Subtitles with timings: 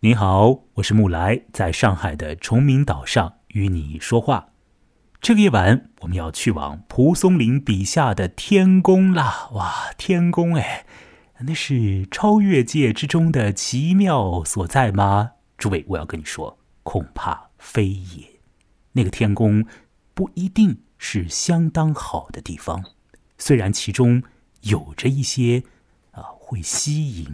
[0.00, 4.50] 你好，我是木来，在上海的崇明岛上与你说话。
[5.20, 9.48] 这个夜晚，我们要去往蒲松龄笔下的天宫啦！
[9.54, 10.86] 哇，天宫哎，
[11.40, 15.32] 那是超越界之中的奇妙所在吗？
[15.56, 18.24] 诸位，我要跟你说，恐怕非也。
[18.92, 19.66] 那个天宫
[20.14, 22.84] 不一定是相当好的地方，
[23.36, 24.22] 虽然其中
[24.60, 25.64] 有着一些
[26.12, 27.26] 啊会吸引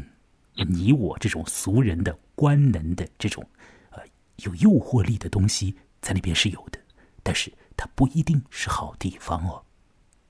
[0.55, 3.45] 你我这种俗人的官能的这种
[3.91, 4.01] 呃
[4.37, 6.79] 有诱惑力的东西在那边是有的，
[7.23, 7.53] 但是。
[7.77, 9.65] 它不一定是好地方哦。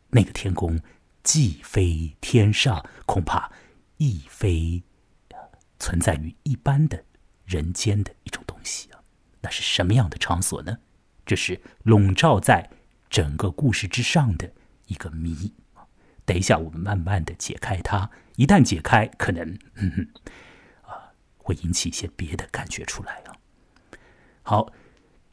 [0.09, 0.81] 那个天宫
[1.23, 3.53] 既非天上，恐怕
[3.99, 4.83] 亦非
[5.79, 7.05] 存在于一般的
[7.45, 9.01] 人间的一种东西啊。
[9.43, 10.79] 那是什么样的场所呢？
[11.27, 12.71] 这是笼罩在
[13.11, 14.51] 整个故事之上的
[14.87, 15.53] 一个谜。
[16.25, 18.11] 等一下，我们慢慢的解开它。
[18.37, 19.59] 一旦解开，可能
[20.83, 23.37] 啊会引起一些别的感觉出来啊。
[24.43, 24.73] 好。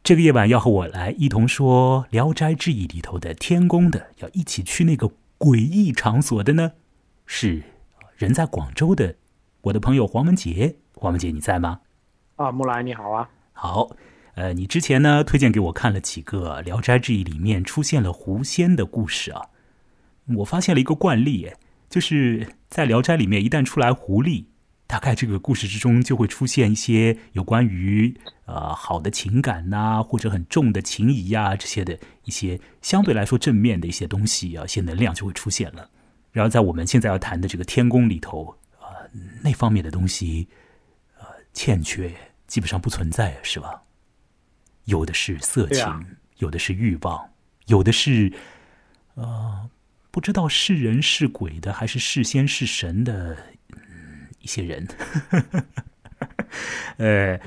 [0.03, 6.71] 这个夜晚要和我来一同说《聊斋志异》里头的天宫的，要一起去那个诡异场所的呢，
[7.27, 7.61] 是
[8.17, 9.17] 人在广州的
[9.61, 10.77] 我的朋友黄文杰。
[10.95, 11.81] 黄文杰，你在吗？
[12.37, 13.29] 啊，木兰你好啊。
[13.53, 13.95] 好，
[14.33, 19.49] 呃，你之前呢推荐给我看了几个《聊斋志异》里面出现了狐仙的故事啊，
[20.37, 21.51] 我发现了一个惯例，
[21.91, 24.45] 就是在《聊斋》里面一旦出来狐狸。
[24.87, 35.89] 大概这个故事之中就会出现一些有关于呃好的情感呐，或者很重的情谊呀这些的一些相对来说正面的一些东西啊，一些能量就会出现了。
[36.33, 38.99] 然后在我们现在要谈的这个天宫里头啊，
[39.41, 40.45] 那方面的东西
[41.17, 42.13] 呃欠缺，
[42.45, 43.81] 基本上不存在，是吧？
[44.83, 46.05] 有的是色情，
[46.39, 47.29] 有的是欲望，
[47.67, 48.29] 有的是
[49.13, 49.69] 呃
[50.11, 53.35] 不知道是人是鬼的，还是是仙是神的。
[53.73, 53.77] 嗯
[54.43, 54.87] 一些人，
[56.97, 57.39] 呃，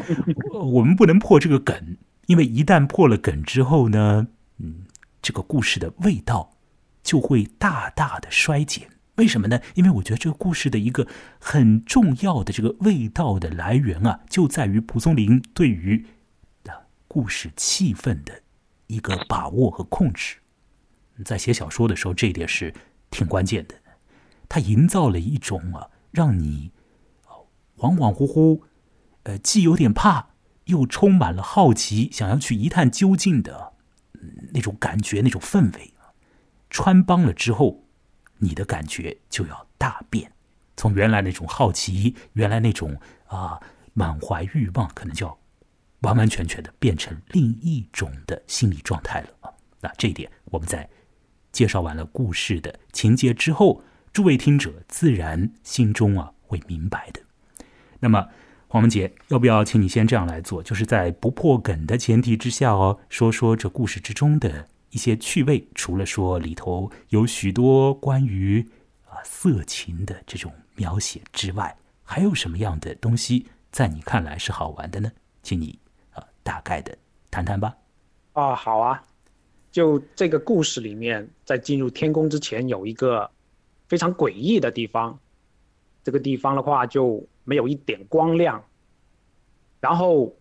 [0.63, 4.85] 我们不能破这个梗，因为一旦破了梗之后呢，嗯，
[5.21, 6.57] 这个故事的味道
[7.03, 8.89] 就会大大的衰减。
[9.17, 9.61] 为什么呢？
[9.75, 11.09] 因为我觉得这个故事的一个
[11.41, 16.07] 很重要的这个味道的来源啊，就在于蒲松龄对于
[16.63, 18.41] 的故事气氛的
[18.87, 20.37] 一个把握和控制。
[21.23, 22.73] 在写小说的时候，这一点是
[23.11, 23.75] 挺关键的。
[24.49, 26.73] 它营造了一种啊，让你。
[27.77, 28.63] 恍恍惚惚，
[29.25, 30.29] 呃，既有点怕，
[30.67, 33.75] 又充满了好奇，想要去一探究竟的
[34.53, 35.93] 那种感觉、那种氛围
[36.71, 37.85] 穿帮了之后，
[38.39, 40.33] 你的感觉就要大变，
[40.77, 43.61] 从原来那种好奇，原来那种啊
[43.93, 45.39] 满怀欲望，可能就要
[46.03, 49.53] 完完全全的变成另一种的心理状态了啊。
[49.81, 50.89] 那这一点，我们在
[51.55, 53.83] 介绍完了故事的情节之后，
[54.13, 57.21] 诸位听者自然心中啊会明白的。
[58.01, 58.29] 那么，
[58.67, 60.61] 黄文杰，要不要请你先这样来做？
[60.61, 65.69] 就是在不破梗的前提之下哦，说说这故事之中的一些趣味。
[65.77, 68.69] 除了说里头有许多关于
[69.09, 75.13] 啊色情的这种描写之外，还有什么样的东西在你看来是好玩的呢？
[75.45, 75.79] 请你
[76.11, 76.99] 啊大概的
[77.31, 77.77] 谈谈吧。
[78.33, 79.01] 啊，好啊。
[79.75, 83.29] 就这个故事里面，在进入天宫之前，有一个
[83.89, 85.19] 非常诡异的地方。
[86.05, 88.63] 这个地方的话就没有一点光亮，
[89.81, 90.33] 然后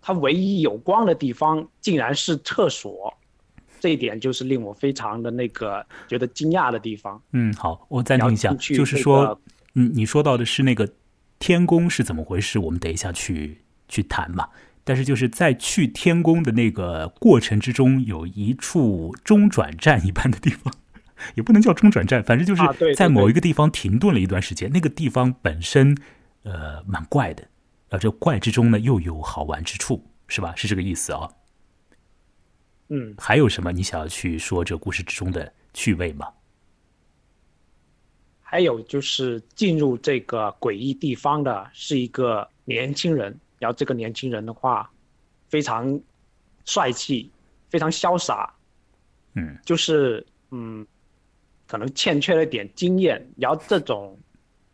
[0.00, 3.12] 它唯一有光的地方竟然是厕所，
[3.78, 7.22] 这一点就是令我非常的那个觉得惊讶的地方。
[7.32, 9.38] 嗯，好，我暂停一下，就是说，
[9.74, 10.88] 嗯，你说到的是那个
[11.38, 12.58] 天宫是怎么回事？
[12.58, 14.48] 我们等一下去去谈嘛。
[14.84, 20.72] 但是就是在去天宫的那个过程之中，有一处中转站一般的地方。
[21.36, 24.68] 也不能叫中转站，反正就是在某一个地方停顿了一段时间。
[24.72, 25.96] 那个地方本身，
[26.42, 27.46] 呃，蛮怪的，
[27.90, 30.52] 啊，这怪之中呢又有好玩之处，是吧？
[30.56, 31.30] 是这个意思啊。
[32.88, 36.26] 嗯，还有什么你想要去说这故事之中的趣味吗？
[38.40, 44.90] 还有就是进入这个诡异地方的是一个年轻人，然后这个年轻人的话
[45.48, 46.00] 非常
[46.64, 47.30] 帅气，
[47.70, 48.52] 非常潇洒，
[49.34, 50.84] 嗯，就是嗯。
[51.64, 54.18] 可能欠缺了点经验，然后这种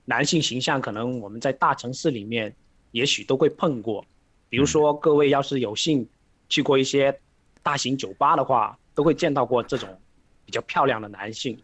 [0.05, 2.53] 男性形象，可能我们在大城市里面
[2.91, 4.05] 也许都会碰过。
[4.49, 6.05] 比如说，各位要是有幸
[6.49, 7.17] 去过一些
[7.63, 9.89] 大型酒吧的话，都会见到过这种
[10.45, 11.57] 比较漂亮的男性，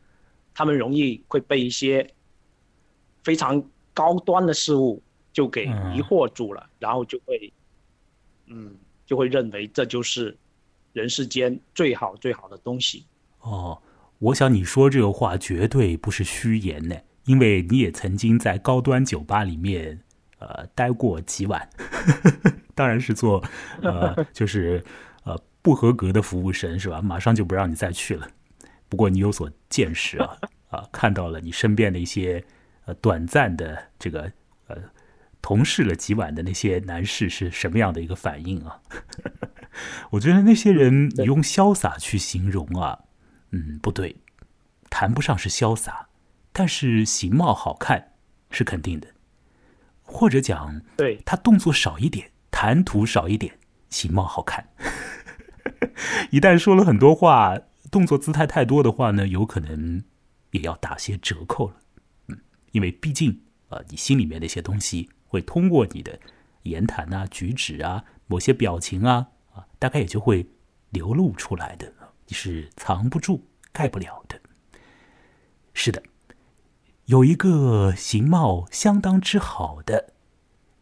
[0.54, 2.08] 他们容易会被一些
[3.24, 3.60] 非常
[3.92, 5.02] 高端的事物
[5.34, 7.52] 就给迷惑住了，然后就会，
[8.46, 10.34] 嗯，就会认为这就是
[10.94, 13.04] 人世间最好最好的东西。
[13.40, 13.78] 哦。
[14.20, 16.96] 我想你说这个话绝对不是虚言呢，
[17.26, 20.00] 因为你也曾经在高端酒吧里面，
[20.38, 21.68] 呃待过几晚，
[22.74, 23.44] 当然是做
[23.82, 24.82] 呃 就是
[25.24, 27.02] 呃不合格的服务生是吧？
[27.02, 28.26] 马上就不让你再去了。
[28.88, 30.38] 不过你有所见识啊
[30.70, 32.42] 啊，看到了你身边的一些
[32.86, 34.32] 呃短暂的这个
[34.68, 34.76] 呃
[35.44, 38.80] 同事了几晚的那些男士是什么样的一个反应啊？
[40.12, 43.00] 我觉得那些人你用潇洒去形容啊，
[43.52, 44.16] 嗯不对，
[44.88, 46.08] 谈不上是潇洒，
[46.50, 48.12] 但是形貌好看
[48.50, 49.08] 是肯定的。
[50.02, 53.58] 或者讲，对他动作少一点，谈吐少一点，
[53.90, 54.66] 形貌好看。
[56.32, 57.58] 一旦说了很多话，
[57.90, 60.02] 动作姿态太多的话呢，有可能
[60.52, 61.76] 也要打些折扣了。
[62.28, 62.38] 嗯，
[62.72, 66.18] 因为毕竟啊，你心里面那些东西会通过你的
[66.62, 70.46] 言谈啊、举止啊、某些表情啊啊，大概也就会
[70.90, 71.92] 流露出来的，
[72.28, 74.40] 你是藏不住、盖不了的。
[75.72, 76.02] 是的。
[77.06, 80.14] 有一个形貌相当之好的，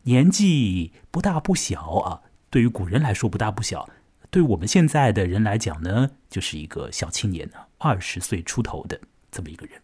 [0.02, 2.22] 年纪不大不小啊。
[2.49, 3.88] 对于古人来说不大不小，
[4.31, 9.00] 对我们现在的人来讲呢，就是一个小青年呢，二十岁出头的
[9.31, 9.81] 这么一个人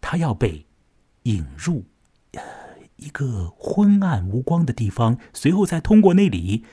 [0.00, 0.64] 他要被
[1.24, 1.84] 引入
[3.00, 6.64] 一个昏暗无光的地方，随后再通过那里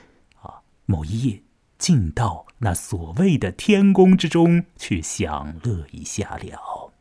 [0.41, 1.41] 啊某一夜
[1.77, 6.93] 进到那所谓的天宫之中去享乐一下了。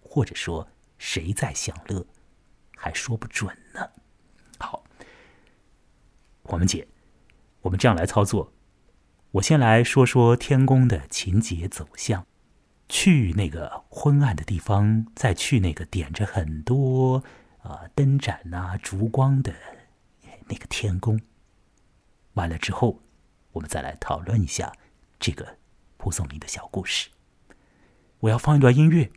[0.00, 2.06] 或者说，谁在享乐，
[2.76, 3.80] 还说不准呢。
[4.58, 4.82] 好，
[6.44, 6.86] 我们姐，
[7.62, 8.52] 我们这样来操作。
[9.32, 12.26] 我先来说说天宫的情节走向。
[12.88, 17.24] 去那个昏暗的地方，再去那个点着很多
[17.68, 19.54] 啊灯盏呐、烛光的
[20.48, 21.20] 那个天宫。
[22.34, 23.00] 完了之后，
[23.52, 24.72] 我们再来讨论一下
[25.18, 25.58] 这个
[25.96, 27.10] 蒲松龄的小故事。
[28.20, 29.10] 我要放一段音乐。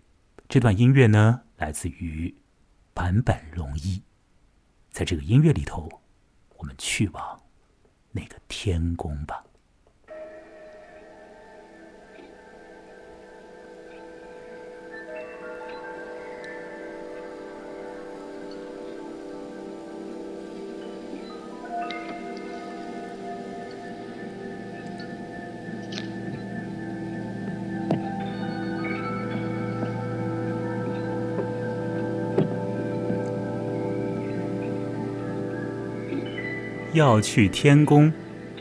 [0.47, 2.35] 这段音乐呢，来自于
[2.95, 4.01] 坂本龙一。
[4.89, 6.01] 在这个音乐里头，
[6.57, 7.39] 我们去往
[8.11, 9.43] 那个天宫吧。
[36.99, 38.11] 要去天宫，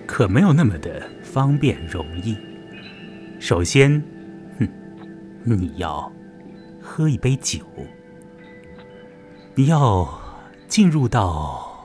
[0.06, 2.36] 可没有那么的方便容易。
[3.40, 4.00] 首先，
[4.60, 4.68] 哼，
[5.42, 6.10] 你要
[6.80, 7.64] 喝一杯酒，
[9.56, 10.08] 你要
[10.68, 11.84] 进入到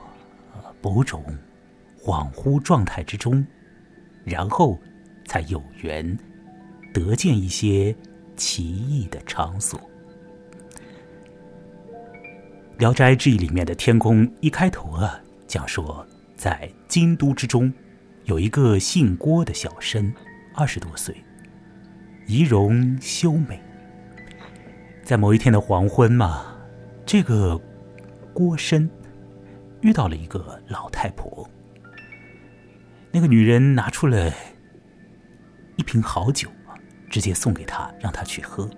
[0.80, 1.24] 某种
[2.00, 3.44] 恍惚状态之中，
[4.24, 4.78] 然后
[5.26, 6.16] 才有缘
[6.92, 7.94] 得见一些
[8.36, 9.78] 奇异的场所。
[12.78, 16.06] 《聊斋志异》里面的天宫一开头啊，讲说。
[16.44, 17.72] 在京都之中，
[18.24, 20.12] 有一个姓郭的小生，
[20.54, 21.16] 二十多岁，
[22.26, 23.58] 仪容秀美。
[25.02, 26.44] 在某一天的黄昏嘛，
[27.06, 27.58] 这个
[28.34, 28.90] 郭生
[29.80, 31.48] 遇到了一个老太婆。
[33.10, 34.30] 那个女人拿出了
[35.76, 36.76] 一瓶好酒啊，
[37.08, 38.68] 直接送给他，让他去喝。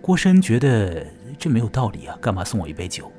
[0.00, 1.06] 郭生觉得
[1.38, 3.12] 这没有道理啊，干嘛送我一杯酒？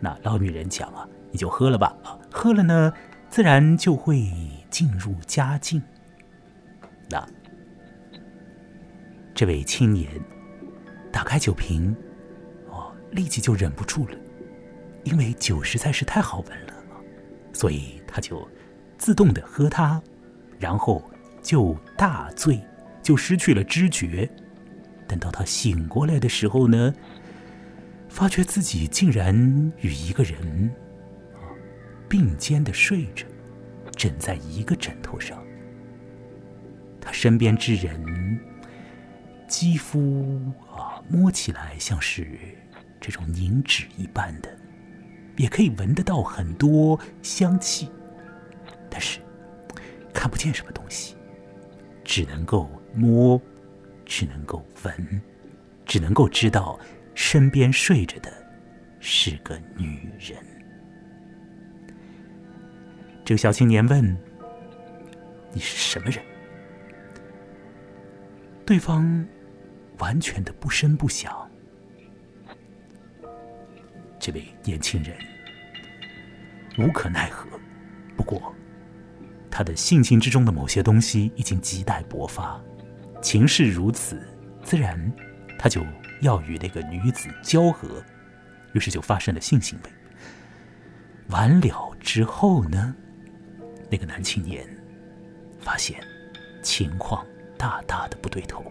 [0.00, 1.06] 那老女人讲啊。
[1.36, 1.94] 就喝了吧，
[2.30, 2.92] 喝了呢，
[3.28, 4.30] 自然就会
[4.70, 5.82] 进入佳境。
[7.08, 7.24] 那
[9.34, 10.08] 这位青年
[11.12, 11.94] 打开酒瓶，
[12.70, 14.18] 哦，立即就忍不住了，
[15.04, 16.72] 因为酒实在是太好闻了，
[17.52, 18.48] 所以他就
[18.98, 20.02] 自动的喝它，
[20.58, 21.02] 然后
[21.42, 22.60] 就大醉，
[23.02, 24.28] 就失去了知觉。
[25.06, 26.92] 等到他醒过来的时候呢，
[28.08, 30.74] 发觉自己竟然与一个人。
[32.08, 33.26] 并肩的睡着，
[33.96, 35.42] 枕在一个枕头上。
[37.00, 38.40] 他身边之人，
[39.46, 42.26] 肌肤啊，摸起来像是
[43.00, 44.50] 这种凝脂一般的，
[45.36, 47.88] 也可以闻得到很多香气，
[48.90, 49.20] 但是
[50.12, 51.14] 看不见什么东西，
[52.02, 53.40] 只能够摸，
[54.04, 55.22] 只能够闻，
[55.84, 56.78] 只能够知道
[57.14, 58.32] 身边睡着的
[58.98, 60.36] 是个女人。
[63.26, 64.16] 这个小青年问
[65.52, 66.22] ：“你是什么人？”
[68.64, 69.26] 对方
[69.98, 71.50] 完全的不声不响。
[74.20, 75.16] 这位年轻人
[76.78, 77.48] 无可奈何，
[78.16, 78.54] 不过
[79.50, 82.62] 他的性情之中的某些东西已经亟待勃发，
[83.20, 84.24] 情势如此，
[84.62, 85.12] 自然
[85.58, 85.84] 他就
[86.20, 88.00] 要与那个女子交合。
[88.72, 89.90] 于是就发生了性行为。
[91.30, 92.94] 完了之后呢，
[93.90, 94.66] 那个男青年
[95.60, 96.00] 发现
[96.62, 97.24] 情况
[97.56, 98.64] 大大的不对头，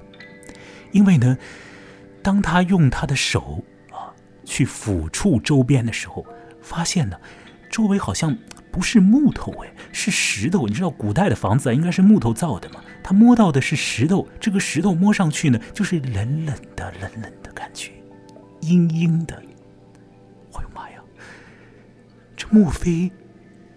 [0.92, 1.38] 因为呢，
[2.22, 6.26] 当他用他的手啊去抚触周边的时候，
[6.62, 7.20] 发现呢，
[7.70, 8.38] 周围好像
[8.72, 10.68] 不是木头哎，是石头。
[10.68, 12.84] 你知道古代的房子啊，应该是木头造的嘛？
[13.02, 17.92] 他摸到的是石头，这个石头摸上去呢，就是冷冷的、冷冷的感觉，
[18.62, 19.36] 阴阴的。
[20.54, 21.02] 哎呦妈呀，
[22.36, 23.12] 这莫非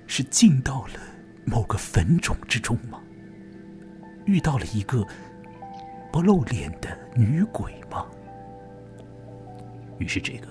[0.07, 1.01] 是进到了
[1.49, 3.01] 某个坟冢之中吗？
[4.27, 5.07] 遇到了一个
[6.13, 8.07] 不露脸的女鬼吗？
[9.99, 10.49] 于是这个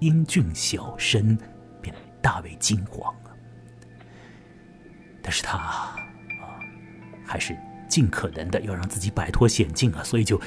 [0.00, 1.38] 英俊小生
[1.82, 3.30] 便大为惊慌啊！
[5.22, 5.96] 但是他啊，
[7.24, 7.56] 还是
[7.88, 10.40] 尽可能的要让自己摆脱险境啊，所以就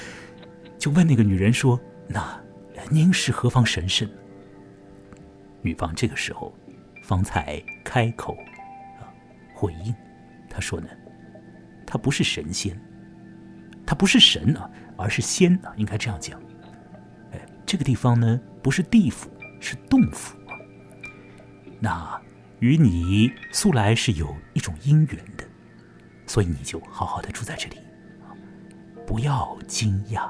[0.80, 2.42] 就问那个女人说：“那
[2.90, 4.10] 您是何方神圣？”
[5.62, 6.54] 女方这个时候。
[7.04, 8.38] 方才开口
[9.62, 9.94] 回应，
[10.50, 10.88] 他说呢，
[11.86, 12.76] 他不是神仙，
[13.86, 16.42] 他不是神啊，而是仙啊，应该这样讲。
[17.32, 20.58] 哎，这个地方呢不是地府，是洞府啊。
[21.80, 22.22] 那
[22.58, 25.44] 与你素来是有一种姻缘的，
[26.26, 27.78] 所以你就好好的住在这里，
[29.06, 30.28] 不要惊讶。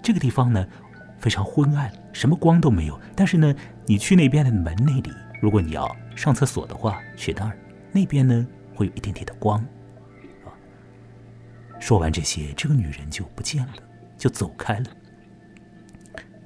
[0.00, 0.64] 这个地方呢
[1.18, 3.52] 非常昏暗，什么光都没有，但是呢，
[3.86, 5.10] 你去那边的门那里。
[5.42, 7.58] 如果你要上厕所的话，去那儿，
[7.92, 9.58] 那边呢会有一点点的光。
[10.44, 10.52] 啊，
[11.78, 13.74] 说完这些，这个女人就不见了，
[14.16, 14.86] 就走开了。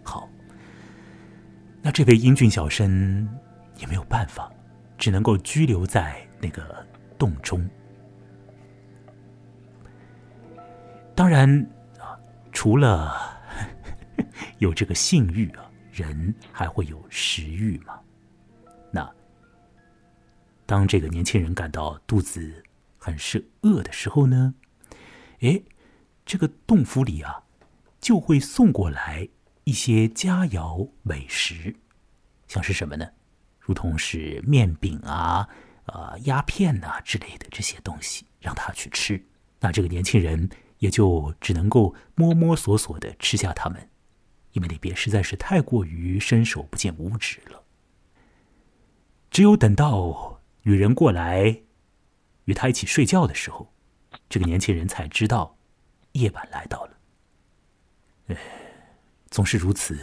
[0.03, 0.29] 好，
[1.83, 3.29] 那这位英俊小生
[3.79, 4.51] 也没有办法，
[4.97, 6.87] 只能够拘留在那个
[7.19, 7.69] 洞中。
[11.15, 11.49] 当然
[11.99, 12.19] 啊，
[12.53, 13.15] 除了
[14.59, 18.01] 有这个性欲啊，人还会有食欲嘛。
[20.67, 22.65] 当这个年轻人感到肚子
[22.97, 24.55] 很是饿的时候呢，
[25.41, 25.61] 哎，
[26.25, 27.43] 这个洞府里啊，
[28.01, 29.29] 就会送过来
[29.65, 31.77] 一些佳肴美食，
[32.49, 33.07] 像是什么呢？
[33.61, 35.49] 如同是面饼啊、
[35.87, 39.23] 啊鸦片呐之类的这些东西，让他去吃。
[39.61, 43.89] 那这个年轻人也就只能够摸摸索索的吃下它们，
[44.53, 47.63] 因为那边实在是太过于伸手不见五指了。
[49.31, 50.34] 只有等到
[50.67, 51.61] 女人过来
[52.47, 53.73] 与他一起睡觉的时候，
[54.31, 55.59] 这个年轻人才知道
[56.13, 56.99] 夜晚来到了。
[58.29, 58.37] 哎，
[59.31, 59.99] 总是如此，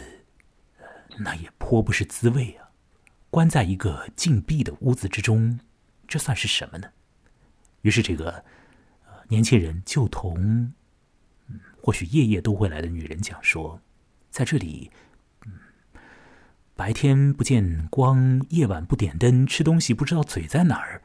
[1.18, 2.70] 那也颇不是滋味啊！
[3.28, 5.58] 关在一个禁闭的屋子之中，
[6.06, 6.92] 这算是什么呢？
[7.80, 8.44] 于是，这个
[9.28, 10.72] 年轻人就同
[11.82, 13.80] 或许夜夜都会来的女人讲说，
[14.30, 14.92] 在这里。
[16.74, 21.02] 白天不见光，夜晚不点灯，吃东西不知道嘴在哪儿。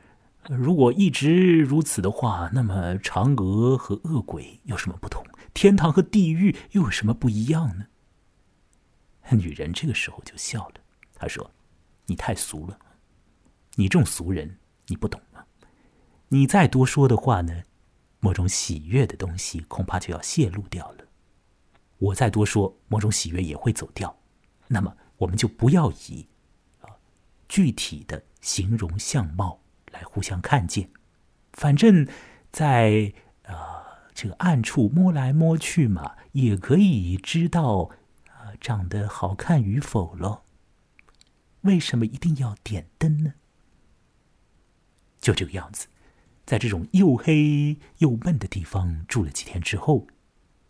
[0.49, 5.21] 如果一直如此的话，那么嫦娥和恶鬼有什么不同？
[5.53, 7.85] 天堂和地狱又有什么不一样呢？
[9.31, 10.75] 女人这个时候就笑了，
[11.13, 11.51] 她说
[12.07, 12.79] ：“你太俗了，
[13.75, 14.57] 你这种俗人，
[14.87, 15.43] 你不懂吗？
[16.29, 17.63] 你再多说的话呢，
[18.21, 21.03] 某种喜悦的东西恐怕就要泄露掉了。
[21.97, 24.17] 我再多说，某种喜悦也会走掉。
[24.69, 26.27] 那么。”我们就不要以
[26.81, 26.89] 啊
[27.49, 29.59] 具体的形容相貌
[29.91, 30.89] 来互相看见，
[31.53, 32.07] 反正，
[32.51, 33.83] 在啊
[34.13, 37.89] 这个暗处摸来摸去嘛，也可以知道
[38.27, 40.43] 啊长得好看与否了。
[41.61, 43.33] 为什么一定要点灯呢？
[45.19, 45.87] 就这个样子，
[46.45, 50.07] 在这种又黑又闷的地方住了几天之后，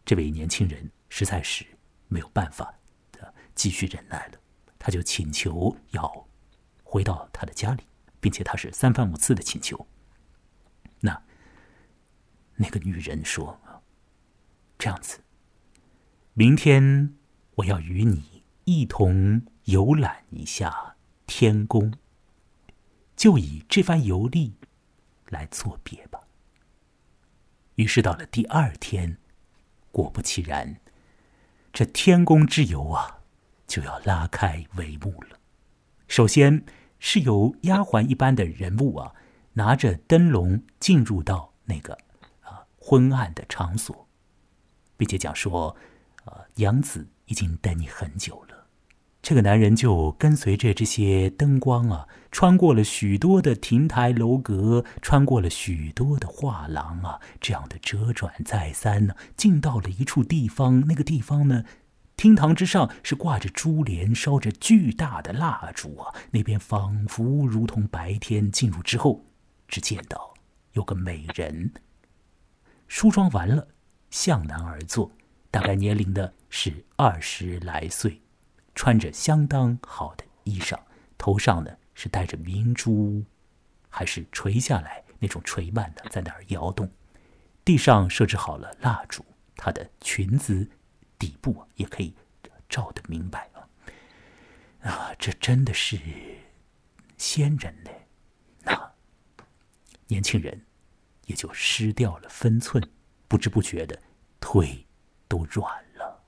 [0.05, 1.65] 这位年轻人实在是
[2.07, 2.73] 没有办法。
[3.57, 4.39] 继续忍耐了，
[4.77, 6.27] 他就请求要
[6.83, 7.83] 回到他的家里，
[8.19, 9.87] 并且他是三番五次的请求。
[10.99, 11.23] 那
[12.55, 13.59] 那个女人说
[14.77, 15.21] ：“这样子，
[16.33, 17.15] 明天
[17.55, 20.95] 我要与你一同游览一下
[21.25, 21.93] 天宫，
[23.15, 24.53] 就以这番游历
[25.29, 26.21] 来作别吧。”
[27.73, 29.17] 于是到了第二天，
[29.91, 30.79] 果不其然，
[31.73, 33.16] 这天宫之游啊！
[33.67, 35.37] 就要拉开帷幕了。
[36.07, 36.63] 首先
[36.99, 39.13] 是由丫鬟一般的人物啊，
[39.53, 41.93] 拿着灯笼进入到那个
[42.41, 44.07] 啊昏暗的场所，
[44.95, 45.75] 并且讲说
[46.25, 48.55] ：“啊，杨子已经等你很久了。”
[49.21, 60.87] 这个男人就跟随着这些灯光啊，穿过了许多的亭台楼阁，穿过了许多的画廊啊，这样的折转再三呢，进到了一处地方。
[60.87, 61.65] 那个地方呢？
[62.17, 66.13] 厅堂之上是挂着珠帘，烧着巨大的蜡烛啊！
[66.31, 68.51] 那边仿佛如同白天。
[68.51, 69.23] 进入之后，
[69.67, 70.33] 只见到
[70.73, 71.71] 有个美人，
[72.87, 73.67] 梳妆完了，
[74.09, 75.11] 向南而坐，
[75.51, 78.19] 大概年龄的是二十来岁，
[78.73, 80.75] 穿着相当好的衣裳，
[81.19, 83.23] 头上呢是戴着明珠，
[83.89, 86.89] 还是垂下来那种垂蔓的，在那儿摇动。
[87.63, 89.23] 地上设置好了蜡烛，
[89.55, 90.67] 她的裙子。
[91.19, 92.13] 底部也可以
[92.69, 93.67] 照得明白啊！
[94.81, 95.97] 啊，这真的是
[97.17, 97.91] 仙人呢！
[98.63, 98.93] 那
[100.07, 100.65] 年轻人
[101.25, 102.83] 也就失掉了分寸，
[103.27, 103.99] 不知不觉的
[104.39, 104.85] 腿
[105.27, 106.23] 都软了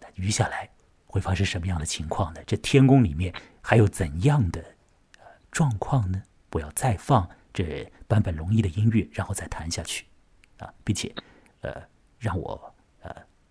[0.00, 0.70] 那余下来
[1.06, 2.42] 会发生什么样的情况呢？
[2.46, 4.64] 这天宫里面还有怎样的
[5.50, 6.22] 状况呢？
[6.52, 10.06] 我要再放这坂本龙一的音乐，然后再弹下去
[10.58, 11.14] 啊，并且
[11.60, 11.82] 呃，
[12.18, 12.72] 让我。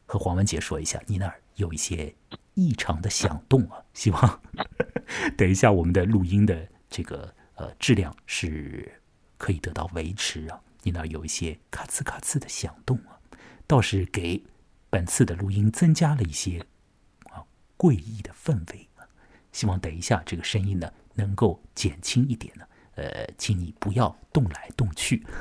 [0.06, 2.14] 和黄文杰说一下，你那儿有一些
[2.54, 4.42] 异常的响动啊，希望
[5.38, 9.02] 等一下我们的录音的这个呃质量是
[9.38, 10.62] 可以得到维持啊。
[10.84, 13.20] 你那儿有一些咔呲咔呲的响动啊，
[13.66, 14.44] 倒是给
[14.90, 16.60] 本次的录音增加了一些
[17.32, 17.44] 啊
[17.78, 19.08] 诡异的氛围啊。
[19.52, 25.26] 希望等一下这个声音呢能够减轻一点呢，呃，请你不要动来动去。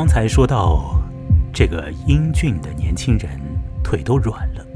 [0.00, 0.98] 方才说到，
[1.52, 3.38] 这个英俊的年轻人
[3.84, 4.66] 腿都软了，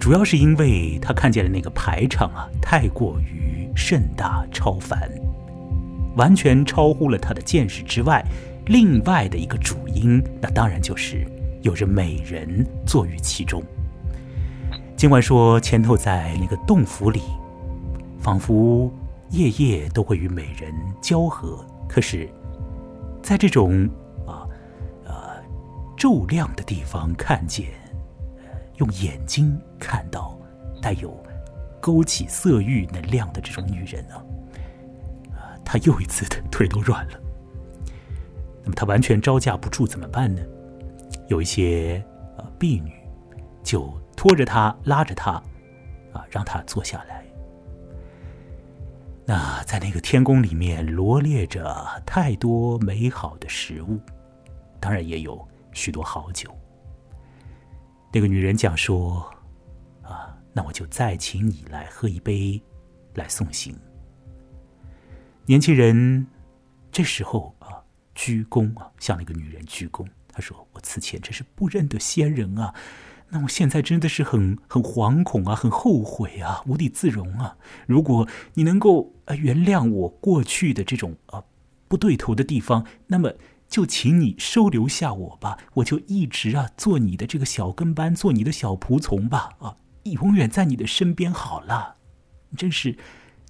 [0.00, 5.08] 主要是因为他看见了那个排场啊，太过于盛大超凡，
[6.16, 8.20] 完全超乎了他的见识之外。
[8.66, 11.24] 另外的一个主因，那当然就是
[11.60, 13.62] 有着美人坐于其中。
[14.96, 17.22] 尽管说前头在那个洞府里，
[18.18, 18.92] 仿佛
[19.30, 22.28] 夜夜都会与美人交合，可是，
[23.22, 23.88] 在这种。
[26.02, 27.68] 骤亮的地方，看见，
[28.78, 30.36] 用眼睛看到
[30.80, 31.16] 带有
[31.80, 37.20] 勾起色欲能量的这种女人啊，他又一次的腿都软了。
[38.64, 40.42] 那么他完全招架不住，怎么办呢？
[41.28, 42.04] 有一些
[42.36, 42.92] 啊婢女
[43.62, 45.34] 就拖着他，拉着他，
[46.12, 47.24] 啊，让他坐下来。
[49.24, 54.00] 那在那个天宫里面罗列着太多美好的食物，
[54.80, 55.46] 当然也有。
[55.72, 56.50] 许多好酒。
[58.14, 59.24] 那个女人讲说
[60.04, 62.62] ：“啊，那我就再请你来喝一杯，
[63.14, 63.74] 来送行。”
[65.46, 66.26] 年轻人
[66.90, 67.82] 这时候啊，
[68.14, 70.06] 鞠躬啊，向那个女人鞠躬。
[70.28, 72.74] 他说：“我此前真是不认得仙人啊，
[73.30, 77.56] 那我现在真的是很很惶恐啊，很后悔啊，无地自容啊。
[77.86, 81.42] 如果你能够啊原谅我过去的这种啊
[81.88, 83.32] 不对头的地方，那么。”
[83.72, 91.96] 就请你收留下我吧，我就一直啊做你的这个小跟班，做你的小仆从吧，啊，永远在你的身边好了。
[92.54, 92.94] 真是，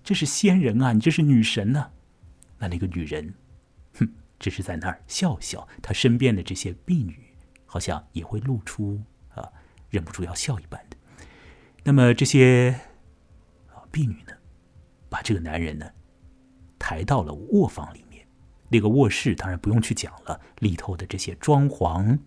[0.05, 1.91] 这是仙人啊，你这是女神呢。
[2.57, 3.35] 那那个女人，
[3.95, 4.09] 哼，
[4.39, 5.67] 只是在那儿笑笑。
[5.83, 7.19] 她身边的这些婢女，
[7.67, 9.03] 好像也会露出
[9.35, 9.51] 啊，
[9.91, 10.97] 忍不住要笑一般的。
[11.83, 12.79] 那么这些
[13.75, 14.33] 啊婢女呢，
[15.09, 15.91] 把这个男人呢，
[16.79, 18.02] 抬到了卧房里。
[18.73, 22.19] 那个卧室当然不用去讲了，里头的这些装潢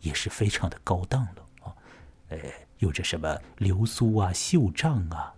[0.00, 1.72] 也是非常的高档了啊，
[2.28, 2.38] 呃，
[2.78, 5.32] 有着什么流苏啊、绣帐啊，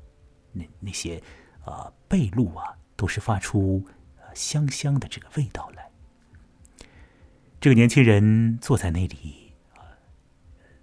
[0.52, 1.22] 那那些
[1.66, 3.86] 啊被褥啊，都是发出
[4.32, 5.90] 香香的这个味道来。
[7.60, 9.84] 这个年轻人坐在那里啊，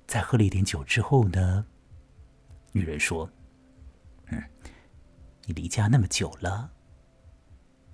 [0.06, 1.66] 在喝了一点酒之后呢，
[2.72, 3.28] 女人说
[4.30, 4.44] ：“嗯，
[5.46, 6.74] 你离家那么久了。”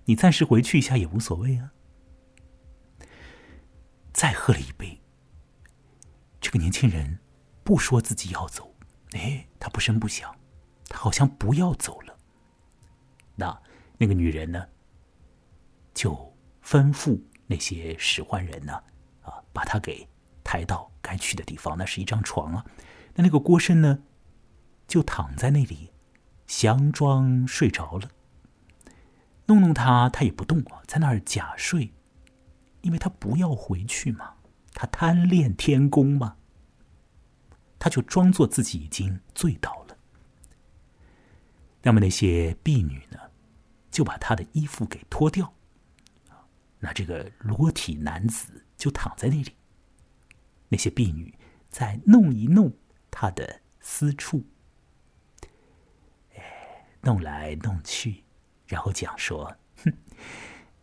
[0.06, 1.72] 你暂时回去一下也无所谓啊。
[4.14, 5.02] 再喝了一杯，
[6.40, 7.20] 这个年轻人
[7.64, 8.76] 不说自己要走，
[9.14, 10.36] 哎，他不声不响，
[10.90, 12.18] 他好像不要走了。
[13.36, 13.62] 那
[13.98, 14.68] 那个女人呢，
[15.94, 18.74] 就吩咐那些使唤人呢，
[19.22, 20.08] 啊，把他给
[20.44, 21.78] 抬到该去的地方。
[21.78, 22.66] 那是一张床啊，
[23.16, 24.04] 那那个郭生呢，
[24.88, 25.92] 就躺在那里，
[26.48, 28.10] 佯装睡着了。
[29.46, 31.94] 弄弄他，他也不动啊，在那儿假睡，
[32.82, 34.36] 因为他不要回去嘛，
[34.74, 36.38] 他贪恋天宫嘛，
[37.78, 39.98] 他就装作自己已经醉倒了。
[41.84, 43.18] 那么那些婢女呢，
[43.90, 45.54] 就把他的衣服给脱掉，
[46.80, 49.56] 那这个裸体男子就躺在那里，
[50.70, 51.34] 那些婢女
[51.70, 52.72] 再弄一弄
[53.10, 54.46] 他的私处，
[57.02, 58.24] 弄来弄去，
[58.72, 59.94] 然后讲说：“哼，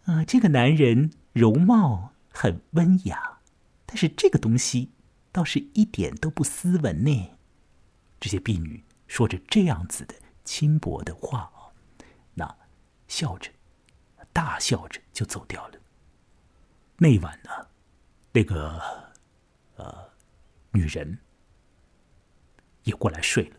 [0.05, 3.39] 啊，这个男人容貌很温雅，
[3.87, 4.93] 但是这个东西
[5.33, 7.31] 倒是一点都不斯文呢。”
[8.21, 11.73] 这些婢女说着这样子的轻薄的话啊，
[12.35, 12.57] 那
[13.07, 13.51] 笑着，
[14.35, 15.81] 大笑着就走掉了。
[16.99, 17.51] 那晚呢，
[18.33, 18.83] 那个
[19.77, 20.11] 呃
[20.73, 21.19] 女人
[22.83, 23.57] 也过来睡了。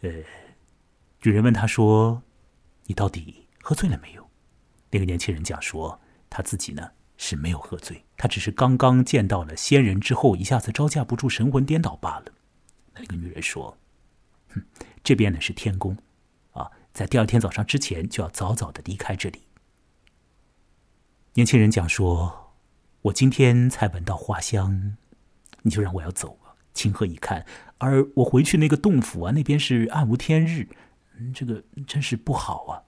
[0.00, 0.10] 呃，
[1.22, 2.20] 女人问他说
[2.86, 4.30] ：“你到底喝醉了没有？”
[4.90, 12.26] 那个年轻人讲说：“他自己呢是没有喝醉，他只是刚刚见到了仙人之后，一下子招架不住，神魂颠倒罢了。”
[12.94, 13.78] 那个女人说
[14.54, 14.62] ：“哼，
[15.02, 15.96] 这边呢是天宫，
[16.52, 19.42] 啊，在第二天早上之前就要早早的离开这里。”
[21.34, 22.52] 年轻人讲说
[23.00, 24.98] ：“我今天才闻到花香，
[25.62, 26.52] 你就让我要走啊？
[26.74, 27.46] 情何以堪？
[27.78, 30.68] 而我回去那个洞府啊，那边是暗无天日，
[31.34, 32.80] 这个真是不好啊。”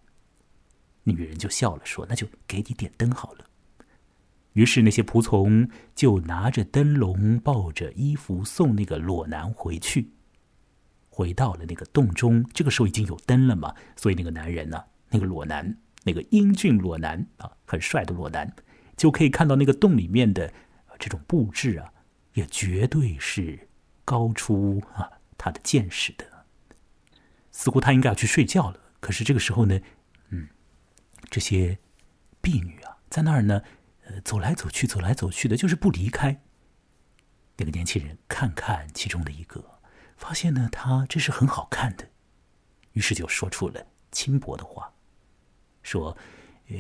[1.05, 3.45] 女人就笑了，说：“那就给你点灯好了。”
[4.55, 10.13] 于是那些仆从就拿着灯笼，抱着衣服送那个裸男回去。
[11.11, 18.53] 回到了那个洞中，这个时候已经有灯了嘛，所以那个男人呢，那个裸男，那个英俊裸男啊，很帅的裸男，
[18.97, 20.53] 就可以看到那个洞里面的
[20.99, 21.93] 这种布置啊，
[22.33, 23.69] 也绝对是
[24.05, 26.25] 高出啊他的见识的。
[27.55, 29.81] 似乎他应该要去睡觉了，可是这个时候呢，
[30.31, 30.49] 嗯，
[31.31, 31.79] 这些
[32.43, 33.63] 婢女啊，在那儿呢。
[34.07, 36.43] 呃，走来走去，走来走去的，就是不离开。
[37.57, 39.81] 那个年轻人看看其中的一个，
[40.19, 42.07] 发现呢，他这是很好看的，
[42.93, 44.93] 于是就说出了轻薄的话，
[45.83, 46.15] 说
[46.69, 46.77] ：“呃，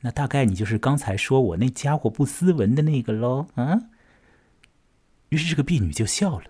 [0.00, 3.78] 那大概你就是刚才说我那家伙不斯文的那个喽？”啊。
[5.28, 6.46] 于是这个婢女就笑了。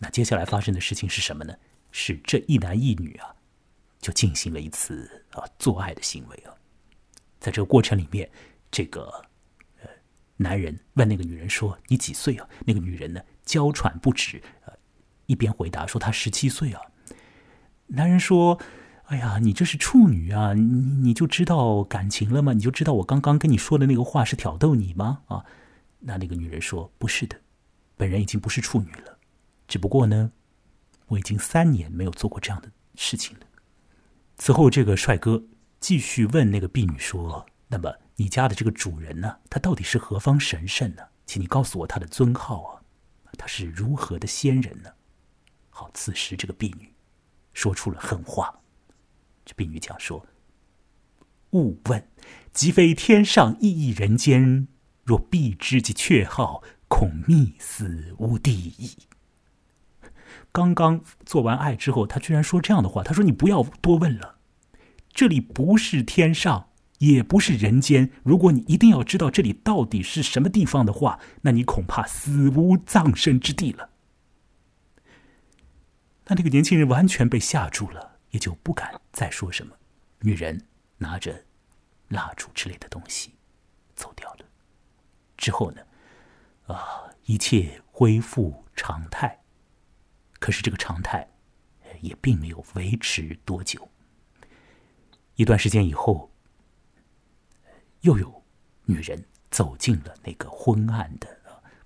[0.00, 1.56] 那接下来发生的事情是什么呢？
[1.90, 3.34] 是这一男一女啊，
[4.00, 6.52] 就进行了一次啊做爱的行为啊。
[7.40, 8.30] 在这个过程里面，
[8.70, 9.02] 这个
[9.82, 9.88] 呃。
[10.40, 14.72] 男人问那个女人说：“你几岁啊？”那个女人呢，娇喘不止，呃，
[15.26, 16.80] 一边回答说：“她十七岁啊。”
[17.88, 18.56] 男人说
[19.06, 22.52] ：“哎呀，你这是处女啊，你你就知道感情了吗？
[22.52, 25.44] 你就知道我刚刚跟你说的那个话是挑逗你吗？”啊，
[25.98, 27.36] 那那个女人说：“不是的，
[27.96, 29.18] 本人已经不是处女了，
[29.66, 30.30] 只不过呢，
[31.08, 33.46] 我已经三年没有做过这样的事情了。”
[34.38, 35.42] 此后，这个帅哥
[35.80, 39.36] 继续问那个婢女说：“那么？”你家的这个主人呢？
[39.48, 41.04] 他到底是何方神圣呢？
[41.24, 42.82] 请你告诉我他的尊号啊！
[43.38, 44.90] 他是如何的仙人呢？
[45.70, 46.92] 好，此时这个婢女
[47.52, 48.58] 说出了狠话。
[49.44, 50.26] 这婢女讲说
[51.54, 52.08] ：“勿问，
[52.52, 54.66] 即非天上异异人间。
[55.04, 58.96] 若必知其阙号，恐觅死无地矣。”
[60.58, 63.04] 刚刚做完爱之后，他居然说这样的话。
[63.04, 64.38] 他说：“你不要多问了，
[65.12, 66.64] 这里不是天上。”
[66.98, 68.10] 也不是人间。
[68.24, 73.90] 如果你一定要知道这里到底是什么地方的话，那你恐怕死无葬身之地了。
[76.24, 79.72] 那那个年轻人完全被吓住了，也就不敢再说什么。
[80.22, 80.66] 女人
[80.96, 81.44] 拿着
[82.08, 83.32] 蜡烛之类的东西
[83.94, 84.44] 走掉了。
[85.36, 85.80] 之后呢，
[86.66, 89.38] 啊，一切恢复常态。
[90.38, 91.28] 可是这个常态
[92.00, 93.88] 也并没有维持多久。
[95.36, 96.30] 一段时间以后。
[98.02, 98.44] 又有
[98.84, 101.28] 女人走进了那个昏暗的、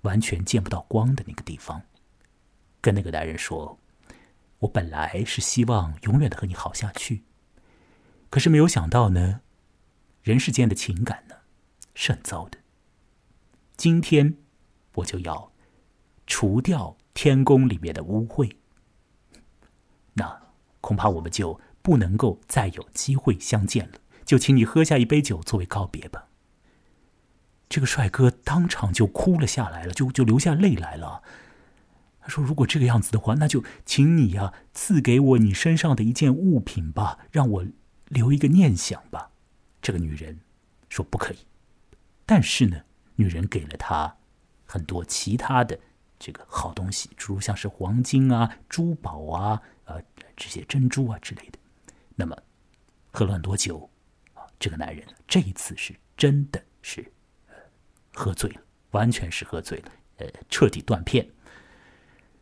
[0.03, 1.81] 完全见不到光的那个地方，
[2.79, 3.79] 跟那个男人说
[4.59, 7.23] ：“我本来是希望永远的和你好下去，
[8.29, 9.41] 可是没有想到呢，
[10.21, 11.35] 人世间的情感呢
[11.95, 12.59] 是很糟的。
[13.75, 14.37] 今天
[14.93, 15.51] 我就要
[16.27, 18.55] 除掉天宫里面的污秽，
[20.13, 20.41] 那
[20.81, 26.29] 恐怕我们就不能够再有机会相见了。”就请你喝下一杯酒作为告别吧。
[27.67, 31.21] 这个帅哥当场就哭了下来了，就就流下泪来了。
[32.21, 37.65] 他说：“如果这个样子的话，那就请你呀赐给我你身上的一件物品吧，让我
[38.07, 39.31] 留一个念想吧。”
[39.81, 40.39] 这个女人
[40.87, 41.39] 说：“不可以。”
[42.25, 42.83] 但是呢，
[43.17, 44.15] 女人给了他
[44.65, 45.77] 很多其他的
[46.25, 50.01] 这个好东西，诸如像是黄金啊、珠宝啊、呃
[50.37, 51.59] 这些珍珠啊之类的。
[52.15, 52.33] 那么
[53.11, 53.89] 喝了很多酒。
[54.57, 57.11] 这个男人这一次是真的是
[58.13, 61.29] 喝醉了，完全是喝醉了，呃，彻底断片。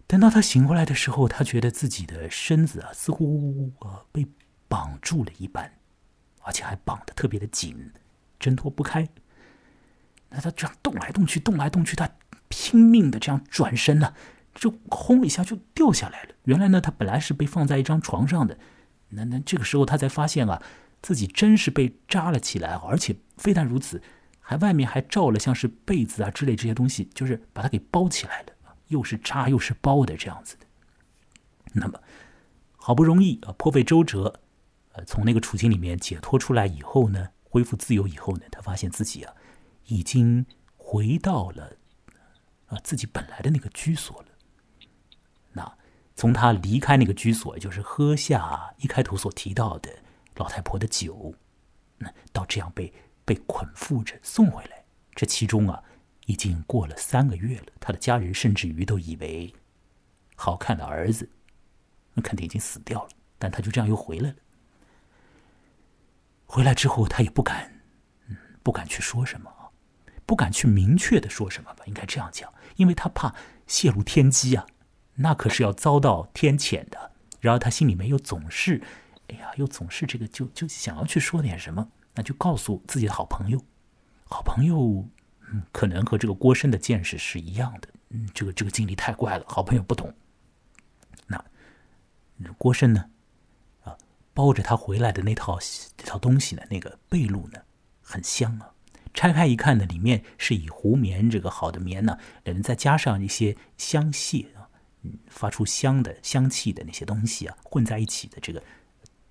[0.05, 4.27] 等到他醒过来的时候，他觉得自己的身子啊，似乎呃被
[4.67, 5.73] 绑住了一般，
[6.41, 7.91] 而且还绑得特别的紧，
[8.39, 9.09] 挣脱不开。
[10.29, 12.07] 那他这样动来动去，动来动去，他
[12.51, 14.13] 拼命的这样转身呢，
[14.53, 16.35] 就轰一下就掉下来了。
[16.43, 18.59] 原来呢，他本来是被放在一张床上的，
[19.09, 20.61] 那那这个时候他才发现啊，
[21.01, 24.01] 自己真是被扎了起来，而且非但如此，
[24.39, 28.47] 还外面还罩了像是被子啊之类这些东西，就是把他给包起来了，
[28.87, 30.65] 又是扎又是包的这样子的。
[31.73, 31.99] 那么
[32.75, 34.41] 好不容易啊，颇费周折，
[34.93, 39.33] 呃，从那个处境里面解脱出来以后呢，恢复自由以后呢，他发现自己啊，
[39.85, 41.77] 已经回到了
[42.71, 44.27] 啊自己本来的那个居所了。
[45.51, 45.77] 那。
[46.13, 49.89] 从他离开那个居所，就是喝下一开头所提到的
[50.35, 51.33] 老太婆的酒，
[51.97, 52.93] 那到这样被
[53.25, 54.83] 被捆缚着送回来，
[55.15, 55.81] 这其中啊，
[56.27, 57.67] 已经过了三个月了。
[57.79, 59.51] 他的家人甚至于都以为，
[60.35, 61.27] 好看的儿子，
[62.13, 63.09] 那肯定已经死掉了。
[63.39, 64.35] 但他就这样又回来了。
[66.45, 67.81] 回来之后，他也不敢，
[68.27, 69.51] 嗯，不敢去说什么
[70.27, 73.35] 不敢去明确的说什么吧，应该这样讲，因为他怕
[73.67, 74.65] 泄露天机啊。
[75.15, 77.11] 那可是要遭到天谴的。
[77.39, 78.81] 然而他心里面又总是，
[79.27, 83.63] 哎呀，又总是这个，就就想要去说点什么，那就告诉自己的好朋友。
[84.25, 85.05] 好朋友，
[85.51, 87.87] 嗯，可能和这个郭生的见识是一样的。
[88.09, 90.13] 嗯，这个这个经历太怪了，好朋友不懂。
[91.27, 93.05] 那郭生呢？
[93.83, 93.95] 啊，
[94.33, 95.59] 包着他回来的那套
[95.97, 96.63] 那套东西呢？
[96.71, 97.59] 那个被褥呢？
[98.01, 98.73] 很香啊！
[99.13, 104.47] 拆开一看呢，里面是以湖棉这个好的棉呢，人再加上一些香屑。
[104.55, 104.69] 啊，
[105.25, 108.61] 发出香的香气的那些东西啊，混在一起的这个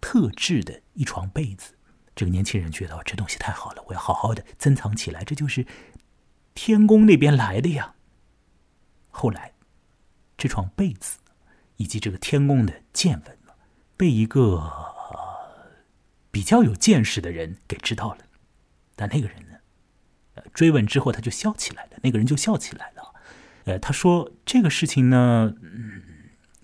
[0.00, 1.74] 特制的一床被子，
[2.16, 5.22] 这个年轻人觉得这东西太好了，我要好好的珍藏起来。
[5.22, 5.64] 这就是
[6.54, 7.94] 天宫那边来的呀。
[9.10, 9.52] 后来，
[10.36, 11.18] 这床被子
[11.76, 13.38] 以及这个天宫的见闻
[13.96, 14.72] 被一个
[16.32, 18.24] 比较有见识的人给知道了。
[18.96, 19.49] 但那个人，
[20.52, 21.90] 追问之后他就笑起来了。
[22.02, 23.14] 那个人就笑起来了。
[23.64, 26.02] 呃，他说这个事情呢，嗯，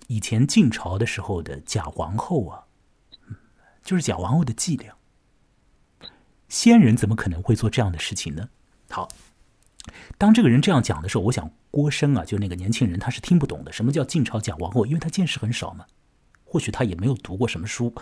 [0.09, 2.65] 以前晋朝的时候的假皇后啊，
[3.83, 4.95] 就是假皇后的伎俩。
[6.49, 8.49] 仙人怎么可能会做这样的事情呢？
[8.89, 9.09] 好，
[10.17, 13.73] 当这个人这样讲的时候，我想郭生啊，就那个年轻人，他是听不懂的。
[13.73, 14.87] 什么叫晋朝假皇后？
[14.87, 15.85] 因为他见识很少嘛，
[16.45, 17.93] 或许他也没有读过什么书，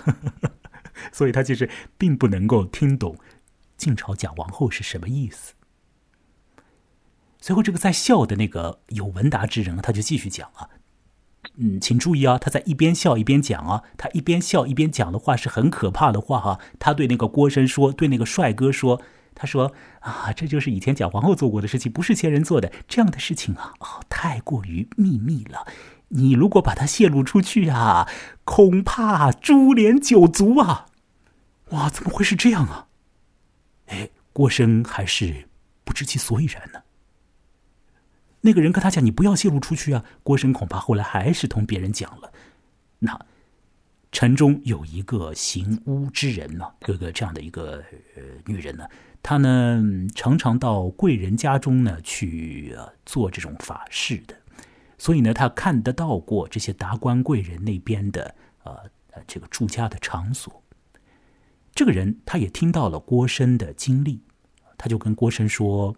[1.10, 3.18] 所以他其实并不能够听懂
[3.76, 5.54] 晋朝假皇后是什么意思。
[7.44, 10.70] 随后，这个在笑的那个有文达之人，他就继续讲啊，
[11.56, 16.58] 嗯，请注意啊，他在一边笑一边讲啊，他一边笑一边讲的话是很可怕的话哈。
[16.78, 19.02] 他对那个郭生说，对那个帅哥说，
[19.34, 25.66] 他说啊，这就是以前蒋皇后做过的事情，不是前人做的这样的事情啊，哦，太过于秘密了。
[26.08, 28.08] 你如果把它泄露出去啊，
[28.44, 30.86] 恐怕株连九族啊！
[31.72, 32.86] 哇，怎么会是这样啊？
[33.88, 35.46] 哎，郭生还是
[35.84, 36.80] 不知其所以然呢。
[38.46, 42.30] 那个人跟他讲：“你不要泄露出去啊！”郭生恐怕后来还是同别人讲了。
[42.98, 43.18] 那
[44.12, 47.82] 城中有一个行巫之人呢，有个这样的一个
[48.14, 48.86] 呃女人呢，
[49.22, 49.82] 她呢
[50.14, 52.76] 常常到贵人家中呢去
[53.06, 54.36] 做这种法事的，
[54.98, 58.76] 所以呢，她看得到过这些达官贵人那边的呃
[59.26, 60.62] 这个住家的场所。
[61.74, 64.20] 这个人他也听到了郭生的经历，
[64.76, 65.96] 他就跟郭生说。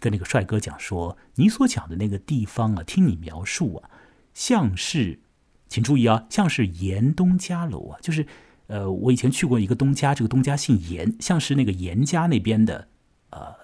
[0.00, 3.90] 跟那个帅哥讲说，你所讲的那个地方啊，听你描述啊，
[4.34, 5.20] 像是，
[5.68, 8.26] 请注意啊，像是严东家楼啊，就是，
[8.66, 12.88] 呃，我以前去过一个东家，这个东家姓严，像是那个严家那边的，
[13.30, 13.54] 呃，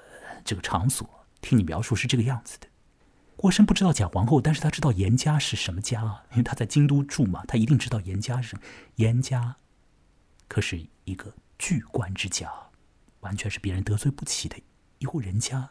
[0.44, 1.08] 这个场所，
[1.40, 2.66] 听你描述是这个样子的。
[3.36, 8.62] 郭生不知道假皇后，但是他知道严家是什么家啊，因为他在京都住嘛，他一定知道严家是什么。
[8.96, 9.56] 严家
[10.46, 12.52] 可是一个巨官之家，
[13.20, 14.56] 完全是别人得罪不起的
[14.98, 15.68] 一户人家。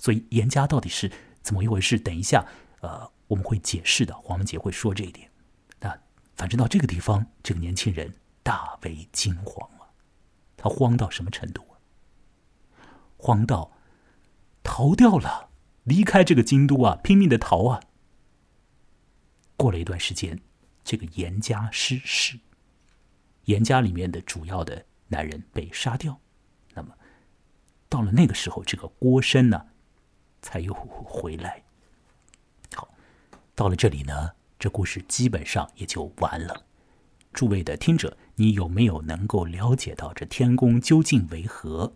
[0.00, 1.98] 所以严家到底是怎么一回事？
[1.98, 2.44] 等一下，
[2.80, 4.14] 呃，我们会解释的。
[4.16, 5.30] 黄文杰会说这一点。
[5.78, 5.96] 那
[6.34, 9.84] 反正到这个地方，这个年轻人大为惊慌啊！
[10.56, 11.76] 他慌到什么程度啊？
[13.18, 13.70] 慌到
[14.62, 15.50] 逃掉了，
[15.84, 17.82] 离开这个京都啊，拼命的逃啊！
[19.58, 20.40] 过了一段时间，
[20.82, 22.40] 这个严家失势，
[23.44, 26.18] 严家里面的主要的男人被杀掉。
[26.72, 26.94] 那么
[27.90, 29.66] 到了那个时候，这个郭生呢？
[30.42, 31.62] 才又回来。
[32.74, 32.88] 好，
[33.54, 36.64] 到了这里呢，这故事基本上也就完了。
[37.32, 41.92] 诸位的听者，你有没有能够了解到这天宫究竟为何？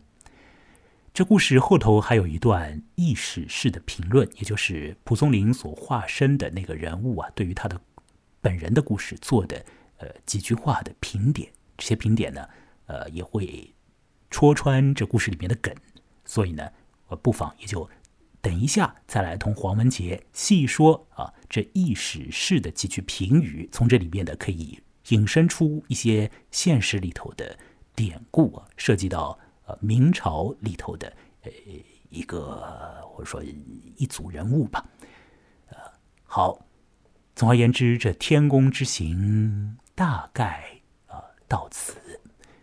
[1.13, 7.81] 这故事后头还有一段意史式的评论，也就是蒲松龄所化身的那个人物啊，对于他的
[8.41, 9.65] 本人的故事做的
[9.99, 11.53] 呃几句话的评点。
[11.77, 12.49] 这些评点呢，
[12.87, 13.75] 呃，也会
[14.31, 15.75] 戳穿这故事里面的梗。
[16.25, 16.69] 所以呢，
[17.09, 17.89] 我不妨也就。
[18.45, 24.79] 等一下，再来同黄文杰细说啊，这意史式的几句评语，从这里面的可以
[25.09, 27.57] 引申出一些现实里头的
[27.95, 31.51] 典故啊，涉及到呃明朝里头的呃
[32.11, 33.43] 一个或者说
[33.97, 34.87] 一组人物吧。
[35.71, 35.79] 呃，
[36.25, 36.67] 好，
[37.35, 40.63] 总而言之，这天宫之行大概
[41.07, 41.17] 啊
[41.49, 41.97] 到此。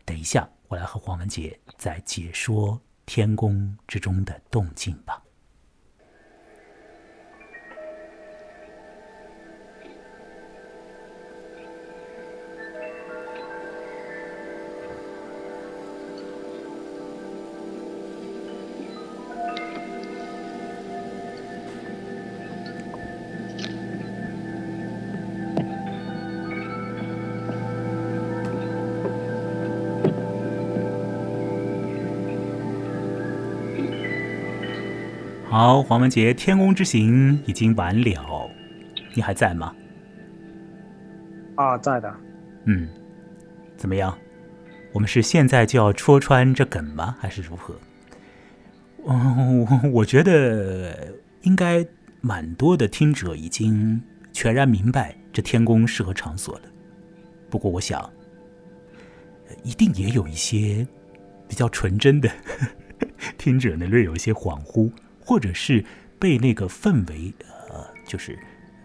[0.06, 5.20] 等一下，我来和黄文杰再解说天宫之中的动静吧。
[35.52, 38.50] 好，黄文杰，天宫之行已经完了，
[39.14, 39.76] 你还在吗？
[41.56, 42.10] 啊，在的。
[42.64, 42.88] 嗯，
[43.76, 44.18] 怎么样？
[44.94, 47.18] 我们是现在就要戳穿这梗吗？
[47.20, 47.76] 还是如何？
[49.06, 51.86] 嗯，我觉得应该
[52.22, 56.62] 蛮多的听者已经全然明白这天宫是何场所了。
[57.50, 58.10] 不过，我想，
[59.64, 60.88] 一定也有一些
[61.46, 62.32] 比较纯真的
[63.38, 64.90] 听者呢，略有一些恍惚。
[65.32, 65.82] 或者是
[66.20, 67.34] 被那个氛围，
[67.70, 68.38] 呃，就是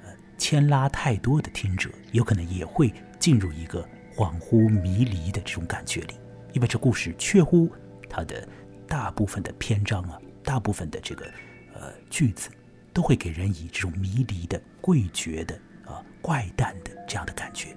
[0.04, 6.14] 呃牵拉太多的听者，有可能也会进入一个恍惚迷离的这种感觉里，
[6.52, 7.68] 因为这故事确乎
[8.08, 8.46] 它的
[8.86, 11.26] 大部分的篇章啊，大部分的这个
[11.74, 12.48] 呃句子，
[12.92, 17.76] 都会给人以这种迷离的、诡谲的啊、怪诞的这样的感觉。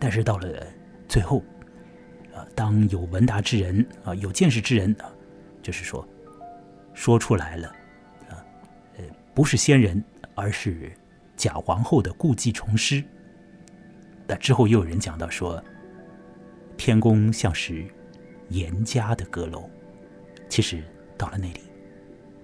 [0.00, 0.66] 但是到了
[1.08, 1.38] 最后，
[2.34, 5.06] 啊，当有文达之人啊，有见识之人啊，
[5.62, 6.04] 就是说。
[6.94, 7.68] 说出来了，
[8.28, 8.44] 啊，
[8.98, 10.02] 呃，不是仙人，
[10.34, 10.92] 而是
[11.36, 13.02] 假皇后的故技重施。
[14.26, 15.62] 那之后又有人讲到说，
[16.76, 17.84] 天宫像是
[18.48, 19.68] 严家的阁楼。
[20.48, 20.82] 其实
[21.16, 21.60] 到了那里，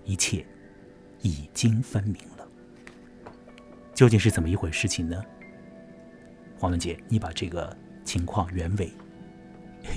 [0.04, 0.44] 一切
[1.20, 2.46] 已经分明了。
[3.94, 5.22] 究竟是怎么一回事情呢？
[6.58, 8.90] 黄文杰，你把这个情况原委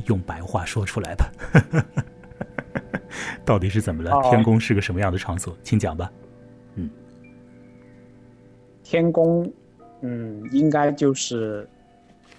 [0.08, 1.32] 用白话说出来吧。
[3.46, 4.22] 到底是怎么了？
[4.30, 5.58] 天宫是个什么样的场所？
[5.64, 6.12] 请讲吧。
[6.76, 6.90] 嗯，
[8.84, 9.52] 天宫，
[10.02, 11.68] 嗯，应该就是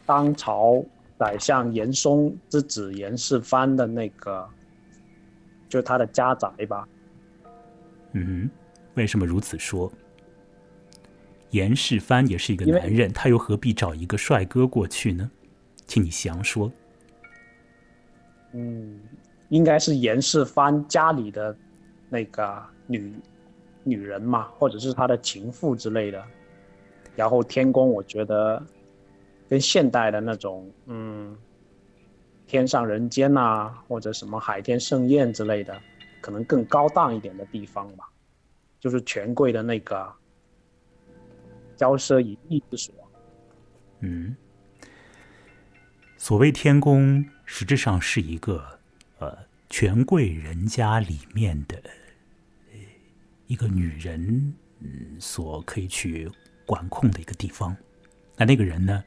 [0.07, 0.85] 当朝
[1.19, 4.49] 宰相严嵩之子严世蕃的那个，
[5.69, 6.89] 就是他的家宅吧。
[8.13, 8.51] 嗯哼，
[8.95, 9.93] 为什么如此说？
[11.51, 15.31] 严世蕃也是一个男人，他又何必找一个帅哥过去呢？
[15.87, 16.71] 请你详说。
[18.53, 19.01] 嗯。
[19.51, 21.55] 应该是严世蕃家里的
[22.09, 23.13] 那个女
[23.85, 26.25] 女人嘛，或者是他的情妇之类的。
[27.17, 28.63] 然后天宫，我觉得
[29.49, 31.37] 跟现代的那种，嗯，
[32.47, 35.79] 天上人间呐，或者什么海天盛宴之类的，
[36.21, 38.09] 可能更高档一点的地方吧，
[38.79, 40.11] 就是权贵的那个
[41.77, 42.95] 骄奢淫逸之所。
[43.99, 44.37] 嗯，
[46.17, 48.80] 所谓天宫，实质上是一个。
[49.21, 51.79] 呃，权贵人家里面的
[53.47, 56.27] 一个女人，嗯，所可以去
[56.65, 57.77] 管控的一个地方。
[58.35, 59.05] 那那个人呢，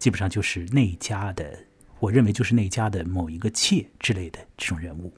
[0.00, 1.56] 基本上就是那家的，
[2.00, 5.14] 我认为就是那家的某一个妾之类的这种人物。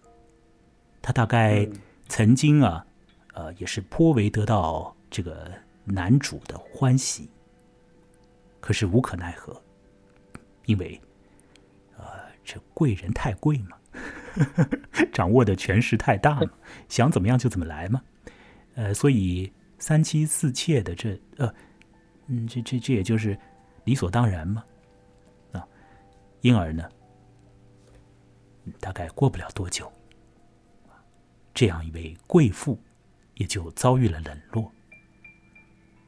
[1.01, 1.67] 他大概
[2.07, 2.85] 曾经啊，
[3.33, 5.51] 呃，也是颇为得到这个
[5.85, 7.31] 男主的欢喜，
[8.61, 9.59] 可是无可奈何，
[10.67, 11.01] 因为，
[11.97, 12.05] 呃，
[12.45, 13.78] 这贵人太贵嘛。
[15.13, 16.51] 掌握的权势太大嘛，
[16.89, 18.01] 想怎么样就怎么来嘛，
[18.75, 21.53] 呃，所以三妻四妾的这呃，
[22.27, 23.37] 嗯，这这这也就是
[23.85, 24.65] 理所当然嘛，
[25.53, 25.67] 啊，
[26.41, 26.89] 因而呢，
[28.81, 29.93] 大概过不了多久，
[31.53, 32.79] 这样一位贵妇
[33.35, 34.71] 也就遭遇了冷落。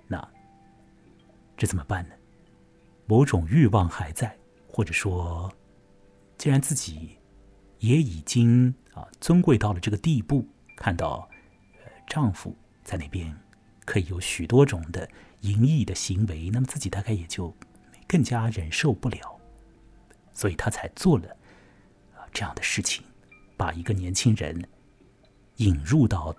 [0.06, 0.28] 那
[1.56, 2.14] 这怎么办呢？
[3.06, 4.36] 某种欲望还在，
[4.68, 5.52] 或者说，
[6.38, 7.16] 既然自己。
[7.80, 11.28] 也已经啊尊贵到了这个地步，看到
[11.78, 13.34] 呃丈夫在那边
[13.84, 15.08] 可以有许多种的
[15.40, 17.54] 淫逸的行为，那么自己大概也就
[18.06, 19.40] 更加忍受不了，
[20.32, 21.28] 所以她才做了
[22.14, 23.02] 啊这样的事情，
[23.56, 24.62] 把一个年轻人
[25.56, 26.34] 引入到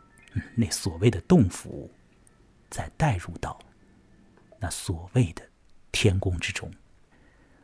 [0.56, 1.92] 那所谓的洞府，
[2.70, 3.60] 再带入到
[4.60, 5.42] 那所谓的
[5.92, 6.72] 天宫之中，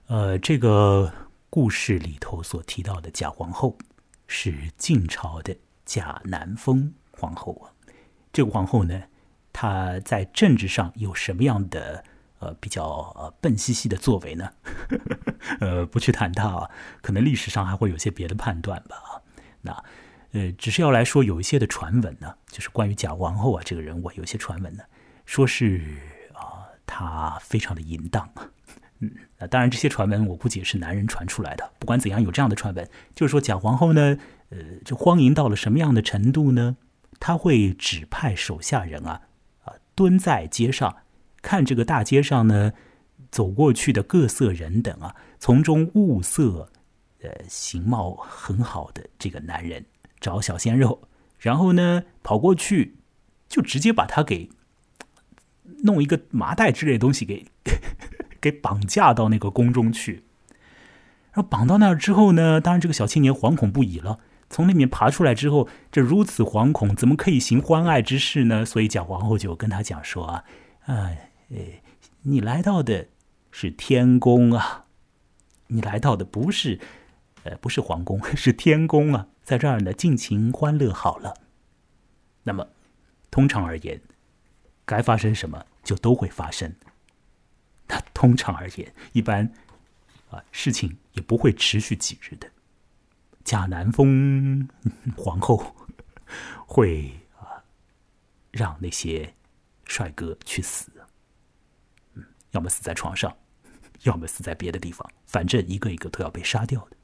[0.07, 1.13] 呃这个。
[1.49, 3.77] 故事里头所提到的假皇后，
[4.27, 7.71] 是晋朝的贾南风皇后啊。
[8.33, 9.03] 这个皇后呢，
[9.53, 12.03] 她在政治上有什么样的
[12.39, 12.85] 呃比较
[13.15, 14.51] 呃笨兮兮的作为呢？
[15.61, 16.69] 呃，不去谈她啊，
[17.01, 19.21] 可能历史上还会有些别的判断吧啊。
[19.61, 19.83] 那
[20.33, 24.83] 呃，只是要来说有一些的传闻呢，就是关于贾皇后啊这个人物，有些传闻呢，
[25.25, 25.81] 说是
[26.33, 28.51] 啊她非常的淫荡啊。
[28.99, 31.71] 嗯，那当然这些传闻我估计也是男人传出来的。
[31.77, 34.17] 不管怎样，有这样的传闻，就是说贾皇后呢，
[34.49, 36.77] 呃，就荒淫到了什么样的程度呢？
[37.19, 39.21] 他会指派手下人啊
[39.63, 40.95] 啊蹲在街上，
[41.41, 42.73] 看这个大街上呢
[43.29, 46.69] 走过去的各色人等啊，从中物色
[47.21, 49.85] 呃形貌很好的这个男人，
[50.19, 52.97] 找小鲜肉，然后呢跑过去
[53.47, 54.49] 就直接把他给
[55.83, 57.45] 弄一个麻袋之类的东西给。
[58.39, 60.23] 给绑架到那个宫中去，
[61.33, 64.19] 然后绑到那儿之后呢，当然这个小青年惶恐不已了。
[64.49, 68.65] 从里面爬出来之后，这如此惶恐，怎么可以行欢爱之事呢？
[68.65, 70.45] 所以贾皇后就跟他讲说啊，
[70.85, 71.31] 哎，
[72.21, 73.07] 你来到的
[73.51, 74.85] 是天宫啊，
[75.67, 76.79] 你来到的不是，
[77.43, 81.33] 呃，不是皇宫， 是天宫啊，在这儿呢尽情欢乐好了。
[82.43, 82.65] 那么，
[83.29, 83.99] 通常而言，
[84.85, 86.73] 该发生什么就都会发生。
[87.87, 89.49] 那通常而言，一般
[90.29, 92.49] 啊事情也不会持续几日的。
[93.43, 94.67] 贾南风
[95.15, 95.73] 皇后
[96.67, 97.09] 会
[97.39, 97.63] 啊
[98.51, 99.33] 让那些
[99.85, 100.91] 帅哥去死，
[102.15, 103.33] 嗯，要么死在床上，
[104.03, 106.97] 要么死在别的地方，反正一个一个都要被杀掉的。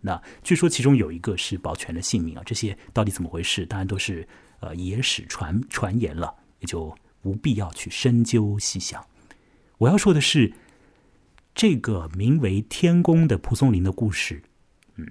[0.00, 3.66] 那据说其中有一个是保全了性命啊，这些到底怎么回事？
[3.66, 4.26] 当然都是
[4.60, 9.06] 呃野史传传言了，也就无必要去深究细想。
[9.78, 10.54] 我要说的是，
[11.54, 14.42] 这个名为“天宫”的蒲松龄的故事，
[14.96, 15.06] 嗯，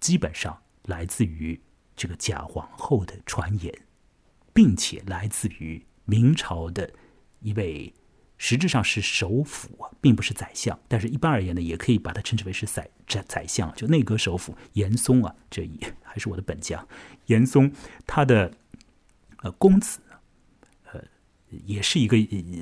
[0.00, 1.60] 基本上来自于
[1.94, 3.72] 这个贾皇后的传言，
[4.52, 6.90] 并且来自于明朝的
[7.38, 7.94] 一位，
[8.36, 16.84] 实质上是首辅啊，并不是宰相，但是一般而言呢，也可以把它称之为是宰宰宰相，就内阁首辅严嵩啊，这一还是我的本将
[17.26, 17.72] 严嵩，
[18.04, 18.52] 他的
[19.42, 20.00] 呃公子。
[21.64, 22.16] 也是一个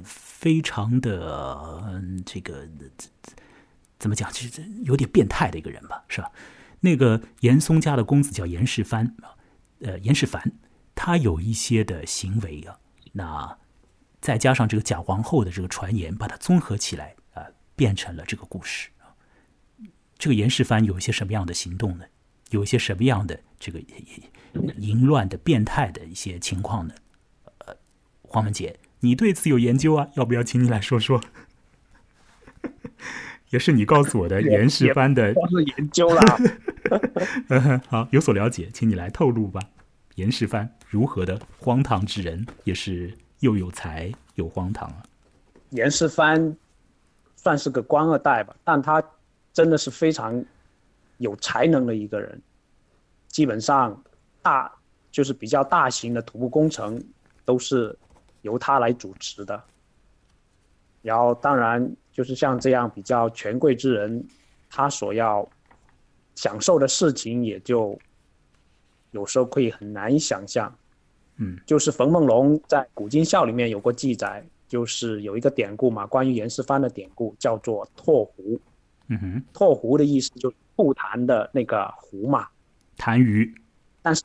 [0.05, 2.69] 非常的这个
[3.99, 6.31] 怎么讲，其实有点变态的一个人吧，是吧？
[6.81, 9.13] 那个严嵩家的公子叫严世蕃，
[9.81, 10.43] 呃，严世蕃，
[10.95, 12.79] 他有一些的行为啊，
[13.13, 13.59] 那
[14.21, 19.15] 再加上这个贾皇后的这个传言，把它综合起来啊，变成了这个故事啊。
[20.19, 22.05] 这个严世蕃有一些什么样的行动呢？
[22.51, 23.81] 有一些什么样的这个
[24.77, 26.95] 淫乱的、变态的一些情况呢？
[28.33, 30.09] 黄文杰，你对此有研究啊？
[30.15, 31.21] 要不要请你来说说？
[33.51, 36.23] 也是你告诉我的严世蕃的，光是研究了。
[37.89, 39.61] 好，有所了解，请你来透露吧。
[40.15, 45.03] 严世蕃如何的荒唐之人，也是又有才又荒唐啊。
[45.69, 46.57] 严世蕃
[47.37, 49.05] 算是个官二代吧，但他
[49.53, 50.43] 真的是非常
[51.19, 52.41] 有才能的一个人。
[53.29, 54.03] 基本上
[54.41, 54.73] 大
[55.11, 56.99] 就是比较大型的土木工程
[57.45, 57.95] 都是。
[58.43, 59.63] 由他来主持的，
[61.01, 64.25] 然后当然就是像这样比较权贵之人，
[64.69, 65.49] 他所要
[66.35, 67.99] 享受的事情也就
[69.13, 70.73] 有时候可以很难以想象。
[71.37, 78.61] 嗯，就是冯梦龙在《古今笑》里面有过记载，就是有一个典故嘛，关于严世蕃的典故叫做“拓湖”。
[79.09, 82.49] 嗯哼，拓湖的意思就是吐痰的那个湖嘛，
[82.99, 83.53] 痰盂。
[84.03, 84.23] 但是。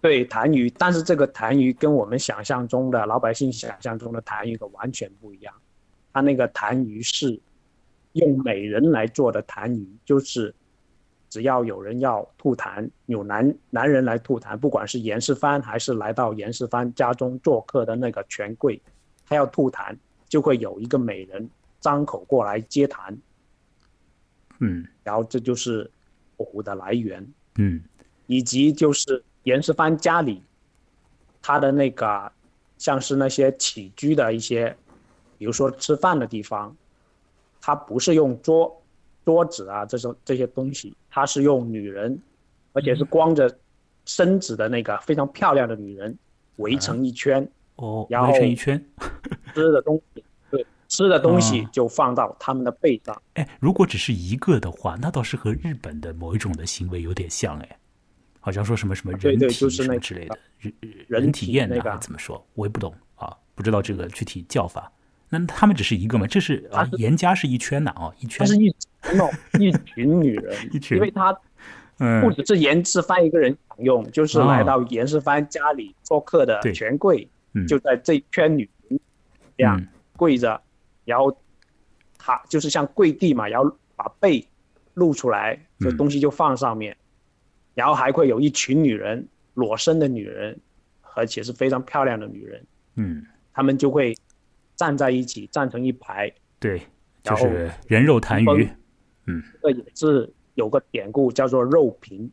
[0.00, 5.52] 对痰盂，但是这个痰盂跟我们想象中的老百姓想象中的痰盂可完全不一样。
[6.12, 7.40] 他那个痰盂是
[8.12, 10.54] 用美人来做的痰盂，就是
[11.28, 18.80] 只要有人要吐痰，有男男人来吐痰，不管是严世蕃还是来到严世蕃家中做客的那个权贵，
[19.26, 19.96] 他要吐痰，
[20.28, 23.16] 就会有一个美人张口过来接痰。
[24.60, 25.90] 嗯，然后这就是
[26.36, 27.26] 火的来源。
[27.56, 27.82] 嗯，
[28.28, 29.24] 以及就是。
[29.44, 30.42] 严世蕃家里，
[31.40, 32.30] 他的那个
[32.76, 34.76] 像是那些起居的一些，
[35.38, 36.76] 比如说吃饭的地方，
[37.60, 38.82] 他不是用桌
[39.24, 42.20] 桌子啊这种这些东西，他是用女人，
[42.72, 43.58] 而且是光着
[44.04, 46.16] 身子的那个非常漂亮的女人
[46.56, 48.84] 围成一圈哦，然后围成一圈，
[49.54, 53.22] 吃的东西对吃的东西就放到他们的背上。
[53.34, 57.78] 哎，如果只是一个的话，那倒是和日本的某一种的行为有点像哎。
[58.48, 60.38] 好像说什么什么人体什么之类的，
[61.06, 62.42] 人人体验的怎么说？
[62.54, 64.90] 我也不懂啊，不知道这个具体叫法。
[65.28, 66.26] 那他们只是一个吗？
[66.26, 68.46] 这是啊，严家是一圈的啊，一圈。
[68.46, 71.30] 是一群 一群女人， 一群，因为他
[72.22, 77.28] 不只是严世蕃一个人享用，就是来到严世蕃家里做客的权贵，
[77.68, 78.98] 就在这一圈女人
[79.58, 79.86] 这样
[80.16, 80.58] 跪着，
[81.04, 81.36] 然后
[82.16, 84.42] 他就是像跪地嘛，然后把背
[84.94, 86.96] 露出来，这东西就放上面，
[87.78, 89.24] 然后还会有一群女人，
[89.54, 90.58] 裸身的女人，
[91.14, 92.66] 而且是非常漂亮的女人，
[92.96, 94.12] 嗯，她们就会
[94.74, 96.82] 站在一起，站成一排，对，
[97.22, 98.68] 就是人肉痰盂，
[99.26, 102.28] 嗯，这也是有个典故叫做肉瓶，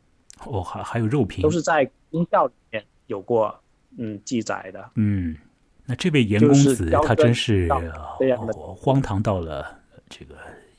[0.46, 3.56] 哦，还还有肉瓶都，是在音效里面有过
[3.98, 4.90] 嗯记载的。
[4.96, 5.36] 嗯，
[5.84, 7.80] 那这位严公子他真是到
[8.18, 9.60] 这样的呃荒唐到了
[9.94, 10.34] 呃这个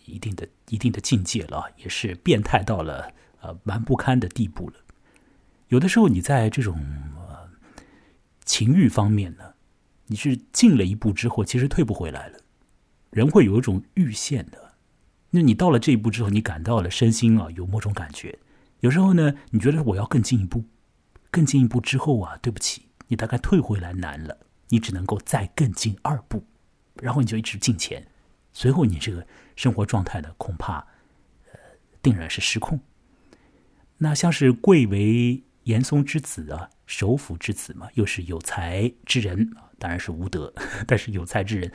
[0.07, 3.09] 一定的一定的境界了，也是变态到了
[3.41, 4.75] 呃蛮不堪的地步了。
[5.69, 6.77] 有的时候你在这种
[7.17, 7.49] 呃
[8.45, 9.53] 情欲方面呢，
[10.05, 12.39] 你是进了一步之后，其实退不回来了，
[13.11, 14.75] 人会有一种阈限的。
[15.31, 18.39] 那你到了这一步之后，你感到了身心啊有某种感觉。
[18.79, 20.63] 有时候呢，你觉得我要更进一步，
[21.29, 24.37] 更进一步之后啊，对不起，你大概退回来难了，
[24.69, 26.45] 你只能够再更进二步，
[27.01, 28.07] 然后你就一直进前，
[28.53, 30.77] 随后你这个生活状态呢，恐怕
[31.51, 31.59] 呃
[32.01, 32.79] 定然是失控。
[33.99, 40.53] 那像是贵为严嵩之子啊，首辅之子嘛，又是有才之人，当然是无德，
[40.87, 41.71] 但是有才之人。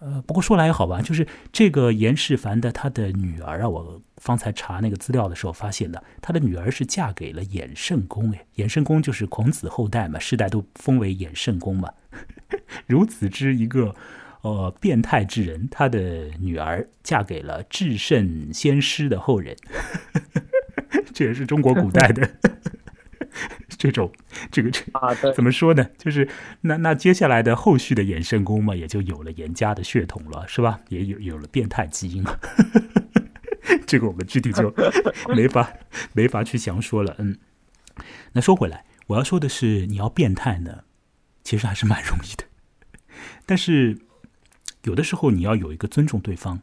[0.00, 11.90] 呃，不过说来也好吧，就是这个严世蕃的他的女儿啊，我方才查那个资料的时候发现的，他的女儿是嫁给了衍圣公，哎，衍圣公就是孔子后代嘛，世代都封为衍圣公嘛。
[12.86, 13.94] 如此之一个
[14.42, 19.56] 呃变态之人，他的女儿嫁给了至圣先师的后人，
[21.14, 22.28] 这也是中国古代的
[23.78, 24.12] 这种
[24.50, 25.88] 这个这啊，对，怎么说呢？
[25.96, 26.28] 就是
[26.60, 30.80] 那那接下来的后续的衍生工嘛，也就有了严家的血统了，是吧？
[30.88, 32.38] 也有有了变态基因了。
[33.86, 34.74] 这个我们具体就
[35.34, 35.72] 没法
[36.12, 37.14] 没法去详说了。
[37.18, 37.38] 嗯，
[38.32, 40.84] 那说回来，我要说的是，你要变态呢，
[41.42, 42.44] 其实还是蛮容易的，
[43.46, 43.98] 但是
[44.82, 46.60] 有的时候你要有一个尊重对方。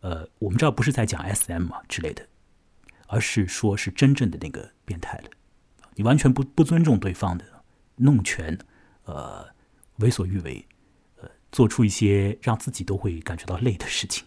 [0.00, 2.22] 呃，我们知道不是在讲 SM 嘛之类的，
[3.06, 5.30] 而是说是真正的那个变态的。
[5.94, 7.44] 你完全不不尊重对方的，
[7.96, 8.58] 弄权，
[9.04, 9.46] 呃，
[9.96, 10.66] 为所欲为，
[11.20, 14.26] 呃，做出一些让自己都会感觉到累的事情。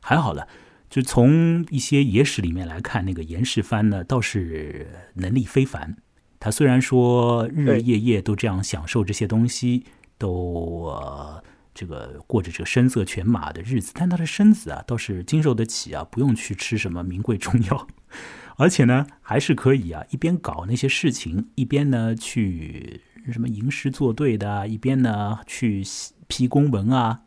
[0.00, 0.46] 还好了，
[0.88, 5.96] 就从一些野史里面来看，那个严世蕃呢，倒是能力非凡。
[6.38, 9.84] 他虽然说日日夜夜都这样享受这些东西，
[10.18, 11.42] 都呃
[11.74, 17.86] 这个过着这个声色犬马的日子，但他的身子啊倒是经受得起啊，不用去吃什么名贵中药。
[18.58, 23.00] 而且呢，还是可以啊，一边搞那些事情，一边呢去
[23.32, 25.82] 什么吟诗作对的，一边呢去
[26.26, 27.22] 批公文啊，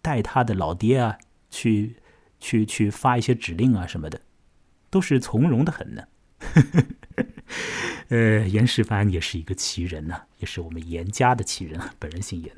[0.00, 1.18] 带他的老爹啊
[1.50, 1.96] 去
[2.38, 4.20] 去去发一些指令啊什么的，
[4.88, 6.04] 都是从容的很呢。
[8.10, 12.54] 呃，严世蕃也是一个奇人呐、也是我们严家的奇人，本人姓严。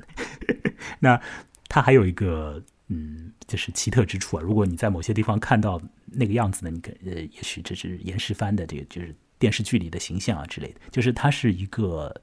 [0.99, 1.19] 那
[1.67, 4.43] 他还有一个嗯，就是奇特之处啊。
[4.43, 12.13] 如果你在某些地方看到那个样子呢，你可呃，也许这是严世蕃的这个就是电视剧里的形象啊之类的，就是他是一个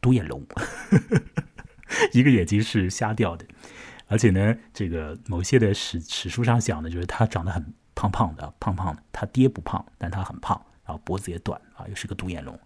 [0.00, 0.44] 独眼龙，
[2.12, 3.46] 一个眼睛是瞎掉的，
[4.08, 7.64] 而且呢，这个某些的史史书上讲的，就是他长得很
[7.94, 12.58] 胖胖的，胖胖的，他爹不胖，但他很胖，然后脖子也短啊，又是个独眼龙，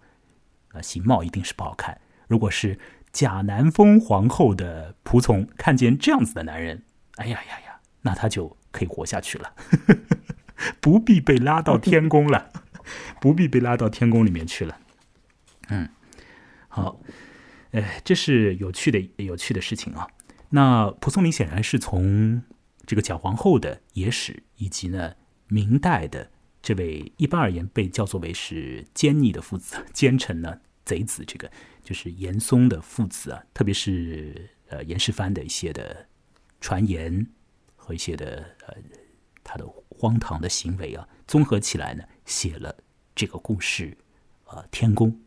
[0.69, 2.01] 啊，形貌一定是不好看。
[2.27, 2.79] 如果是
[3.19, 6.85] 贾南风皇后的仆从看见这样子的男人，
[7.17, 9.57] 哎呀呀呀，那他就可以活下去了，
[10.81, 12.53] 不必被拉到天宫了，
[13.21, 14.79] 不必被拉到天宫里面去了。
[15.69, 15.89] 嗯，
[16.69, 17.01] 好，
[17.73, 20.07] 呃，这是有趣的有趣的事情啊。
[20.51, 22.45] 那蒲松龄显然是从
[22.87, 25.15] 这个贾皇后的野史，以及呢
[25.49, 26.31] 明代的
[26.63, 31.51] 这位一般而言被叫做为是奸逆的父子、奸臣呢贼子，这个
[31.89, 36.07] 就是严嵩的父子啊，特别是呃严世蕃的一些的
[36.61, 37.27] 传言
[37.77, 38.77] 和一些的呃
[39.43, 42.77] 他的荒唐的行为啊，综合起来呢，写了
[43.15, 43.97] 这个故事，
[44.45, 45.19] 呃，天宫。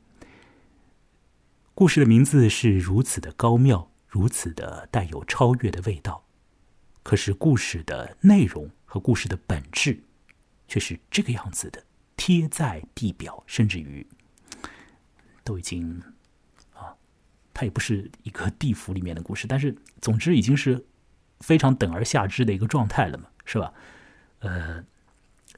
[1.74, 6.28] 故事的名字是如此的高妙，如此的带有超越的味道，
[7.02, 10.04] 可是故事的内容和故事的本质，
[10.68, 11.84] 却是这个样子的，
[12.16, 14.06] 贴在地表，甚至于
[15.44, 16.04] 都已经，
[17.62, 20.84] 它也不是一个地府里面的故事，但是总之已经是
[21.42, 23.72] 非常等而下之的一个状态了嘛，是吧？
[24.40, 24.84] 呃，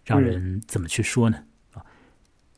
[0.03, 1.45] 让人怎么去说呢？
[1.71, 1.85] 啊，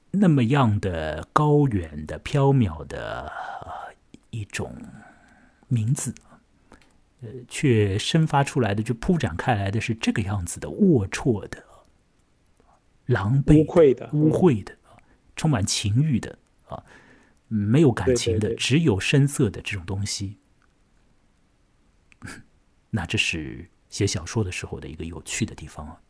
[0.09, 3.31] 那么样的高远的、缥缈的、
[3.61, 3.93] 呃、
[4.31, 4.75] 一种
[5.67, 6.15] 名字，
[7.21, 11.63] 呃，却生发出来的、就铺展开来的是这个样子的龌龊的、
[13.05, 14.97] 狼狈的、污秽的，污秽的、啊
[15.35, 16.35] 充满情欲的
[16.67, 16.83] 啊，
[17.47, 20.37] 没有感情的，对对对只有声色的这种东西，
[22.91, 26.01] 那这是写小说的时候的一个有趣的地方啊，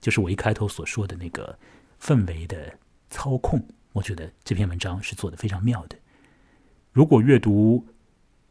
[0.00, 1.58] 就是我一开头所说的那个
[2.00, 2.78] 氛围的
[3.08, 5.96] 操控，我觉得这篇文章是做的非常妙的。
[6.92, 7.86] 如果阅读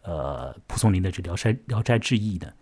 [0.03, 2.53] 呃蒲松龄的这《聊斋聊斋志异》呢，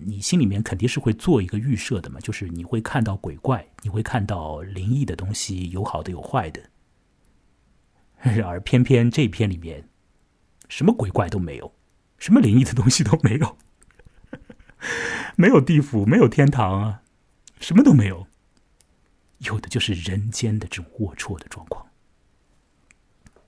[0.00, 6.60] 你心里面肯定是会做一个预设的嘛，就是你会看到鬼怪，你会看到灵异的东西，有好的有坏的。
[8.36, 9.88] 然而偏偏这篇里面，
[10.68, 11.74] 什么鬼怪都没有，
[12.18, 13.56] 什么灵异的东西都没有，
[15.36, 17.02] 没有地府，没有天堂啊，
[17.58, 18.26] 什么都没有，
[19.38, 21.86] 有的就是人间的这种龌龊的状况。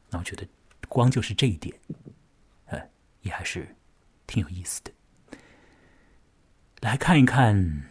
[0.09, 0.47] 那我觉得，
[0.89, 1.75] 光就是这一点，
[2.67, 2.81] 呃，
[3.21, 3.77] 也还是
[4.27, 4.91] 挺有意思的。
[6.81, 7.85] 来看一看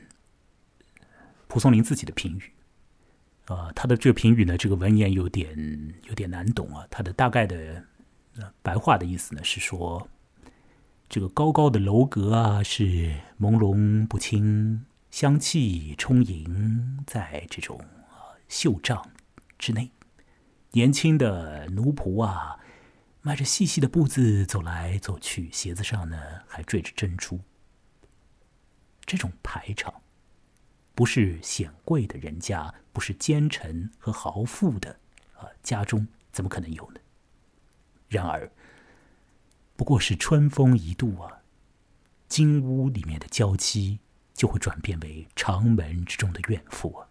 [1.47, 2.51] 蒲松龄自己的评语。
[3.51, 6.87] 呃，他的这个评语呢，这个文言有点有点难懂啊。
[6.89, 7.83] 他的大概的
[8.61, 10.07] 白话的意思呢，是说
[11.09, 17.77] 这个高高的楼阁啊，是朦胧不清，香气充盈在这种
[18.47, 19.05] 袖帐
[19.59, 19.91] 之内。
[20.71, 22.57] 年轻的奴仆啊，
[23.21, 27.37] 迈着细细的步子走来走去，鞋子上呢还缀着珍珠。
[29.05, 29.93] 这种排场。
[31.01, 34.99] 不是显贵的人家，不是奸臣和豪富的
[35.33, 36.99] 啊家中，怎么可能有呢？
[38.07, 38.51] 然而，
[39.75, 41.41] 不过是春风一度啊，
[42.27, 43.97] 金屋里面的娇妻
[44.35, 47.07] 就会转变为长门之中的怨妇啊。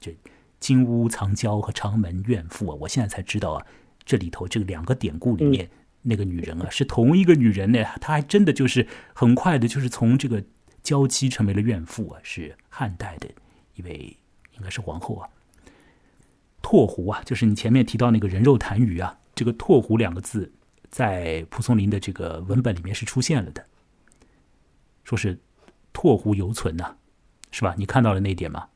[0.00, 0.16] 这
[0.58, 3.66] 金屋藏娇和长门怨妇啊，我现在才知道啊，
[4.06, 5.68] 这里头这两个典故里面
[6.00, 7.84] 那个女人啊，是同一个女人呢。
[8.00, 10.42] 她还真的就是很快的，就是从这个。
[10.82, 13.28] 娇妻成为了怨妇啊，是汉代的
[13.74, 14.16] 一位，
[14.56, 15.28] 应该是皇后啊。
[16.60, 20.52] 拓湖啊，就是你前面提到那个人肉痰盂啊，这个拓湖两个字
[20.90, 23.64] 在蒲松龄的这个文本里面是出现了的，
[25.04, 25.38] 说是
[25.92, 26.96] 拓湖犹存呐，
[27.50, 27.74] 是吧？
[27.78, 28.68] 你看到了那一点吗？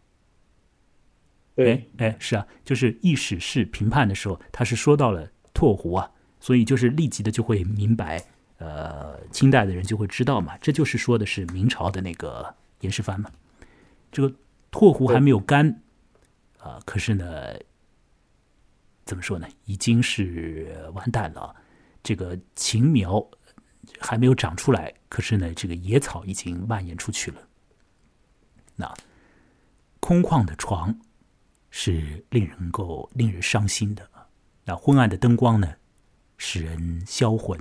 [1.55, 8.25] 对，哎，是啊，就是易史是评判的时候，他是说到了拓湖啊，所以就是立即的就会明白。
[8.63, 13.29] 呃，清代的人就会知道嘛，这就是说的是明朝的那个严世蕃嘛。
[14.13, 14.33] 这个
[14.71, 15.83] 拓湖还没有干
[16.61, 17.27] 啊，可是呢，
[19.05, 21.57] 怎么说呢，已经是完蛋了。
[22.05, 23.25] 这个芹苗
[23.99, 27.43] 还没有长出来，可是呢，这个野草已经蔓延出去了。
[28.77, 28.95] 那
[29.99, 30.97] 空旷的床
[31.71, 34.09] 是令人够令人伤心的
[34.65, 35.75] 那昏暗的灯光呢，
[36.37, 37.59] 使人销魂。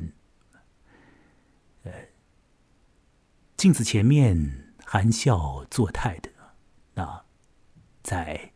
[3.62, 6.32] 镜子前面含笑作态的，
[6.96, 7.24] 那
[8.02, 8.54] 在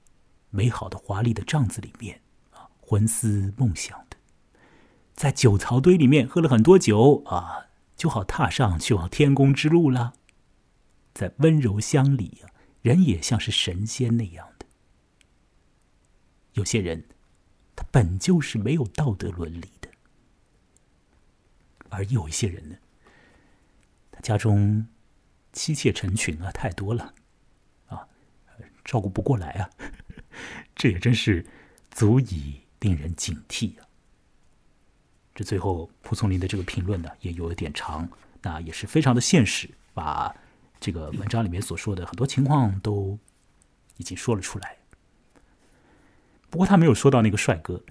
[0.50, 4.18] 美好的华丽的帐子里面啊，魂思梦想的，
[5.14, 10.16] 在酒槽堆里面喝了很多酒啊，就好踏上去往天宫之路了。
[11.14, 12.50] 在温柔乡里啊，
[12.82, 14.66] 人也像是神仙那样的。
[16.54, 17.06] 有些人，
[17.76, 19.88] 他本就是没有道德伦理的，
[21.90, 22.78] 而有一些人呢，
[24.12, 24.88] 他家中。
[25.56, 27.14] 妻妾成群啊，太多了，
[27.88, 28.06] 啊，
[28.84, 29.70] 照顾不过来啊，
[30.76, 31.44] 这也真是
[31.92, 33.88] 足以令人警惕啊。
[35.34, 38.08] 这最后蒲松龄的这个评论呢，也有一点长，
[38.42, 40.36] 那也是非常的现实，把
[40.80, 43.18] 这个文章里面所说的很多情况都
[43.96, 44.78] 已经说了出来。
[46.50, 47.82] 不过他没有说到那个帅哥，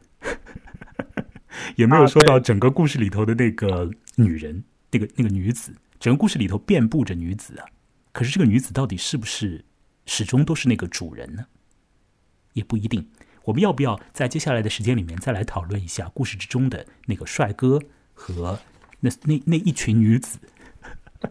[1.76, 5.74] 也没有说到整个故事里头的那个女人，那个那个女子。
[6.04, 7.64] 整个故事里头遍布着女子啊，
[8.12, 9.64] 可是这个女子到底是不是
[10.04, 11.46] 始终都是那个主人呢？
[12.52, 13.08] 也不一定。
[13.44, 17.80] 我们要不要在接下来的时间里面再来讨论一下故事之中的那个帅哥
[18.12, 18.60] 和
[19.00, 20.38] 那那那一群女子？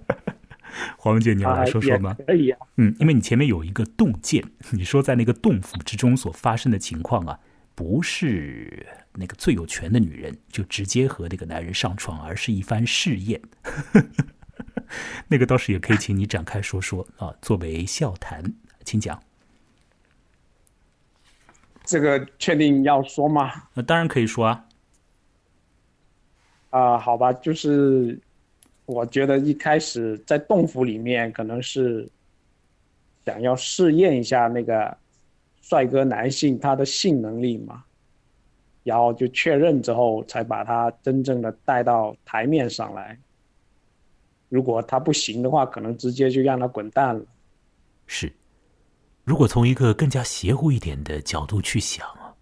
[0.98, 2.18] 黄文杰，你要来说说吗？
[2.26, 2.58] 可以啊。
[2.78, 7.40] 嗯，因为你前面有一个洞见，你说在那个洞府之中所发生的情况啊，
[7.76, 13.40] 不是那个最有权的女人就直接和那个男人上床，而是一番试验。
[15.28, 18.44] 那个倒是也可以，请你展开说说啊，作为笑谈，
[18.84, 19.22] 请讲。
[21.86, 23.52] 这个确定要说吗？
[23.74, 24.66] 那当然可以说啊。
[26.70, 28.20] 啊，好吧，就是
[28.86, 32.10] 我觉得一开始在洞府里面，可能是
[33.26, 34.98] 想要试验一下那个
[35.62, 37.84] 帅哥男性他的性能力嘛，
[38.84, 43.18] 然后就确认之后，才把他真正的带到台面上来。
[44.54, 47.26] 如果他不行的话，可能直接就让他滚蛋了。
[48.06, 48.32] 是，
[49.24, 52.36] 如果从一个更加邪乎一点的角度去想啊，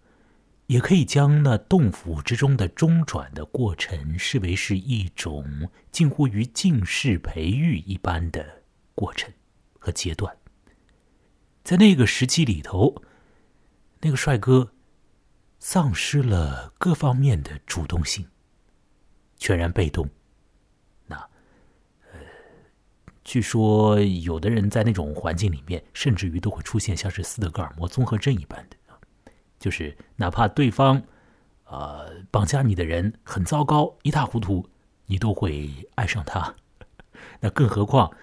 [0.66, 8.62] 也可以将那洞府之中的中转的过程视为是一种近乎于进士培育一般的
[8.94, 9.32] 过程。
[9.84, 10.32] 和阶段。
[11.64, 13.02] 在那个时期里头，
[14.00, 14.70] 那个帅哥
[15.58, 18.24] 丧失了各方面的主动性，
[19.38, 20.08] 全然被动。
[21.04, 21.16] 那，
[22.12, 22.20] 呃，
[23.24, 28.76] 据说有的人在那种环境里面，甚至于都会出现像是斯德哥尔摩综合症一般的，
[29.58, 31.02] 就是哪怕对方。
[31.64, 34.68] 呃，绑架你的人很糟糕，一塌糊涂，
[35.06, 36.54] 你都会爱上他。
[37.40, 38.14] 那更何况，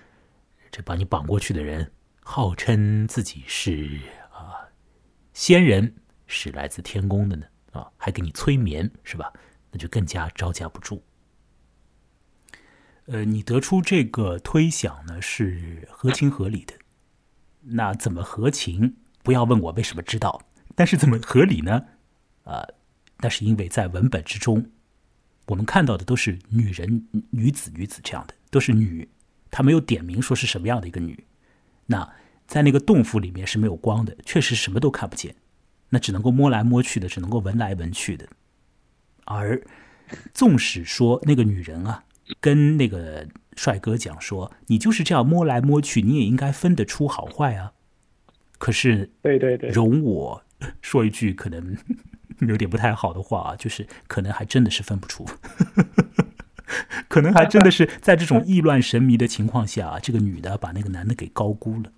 [0.70, 1.92] 这把你绑过去的人，
[2.22, 3.90] 号称自己是
[4.32, 4.70] 啊
[5.34, 5.92] 仙人，
[6.28, 9.34] 是来自天宫的呢啊，还给你催眠，是吧？
[9.72, 11.02] 那就更加招架不住。
[13.12, 16.76] 呃，你得出这个推想呢，是合情合理的。
[17.62, 18.98] 那怎么合情？
[19.24, 20.44] 不要问我为什么知道，
[20.76, 21.86] 但是怎么合理呢？
[22.44, 22.64] 啊？
[23.22, 24.70] 那是因为在文本之中，
[25.48, 29.10] 我们看到的都是女人、女子、女子这样的，都是女，
[29.50, 31.26] 她没有点名说是什么样的一个女。
[31.88, 32.08] 那
[32.46, 35.36] 在那个洞府里面是没有光的，确实什么都看不见，
[35.90, 38.30] 那只能够摸来摸去的，只能够闻来闻去的。
[39.26, 39.62] 而
[40.34, 42.04] 纵使说那个女人啊，
[42.40, 47.74] 跟那个帅哥讲说，你就是这样摸来摸去，你也应该分得出好坏啊。
[48.58, 50.44] 可是，对对对，容我
[50.82, 51.78] 说一句可能。
[52.48, 55.26] 有点不太好的话啊，就是可能还真的是分不出，
[57.10, 61.92] 可能还真的是在这种意乱神迷的情况下，这个女的把那个男的给高估了，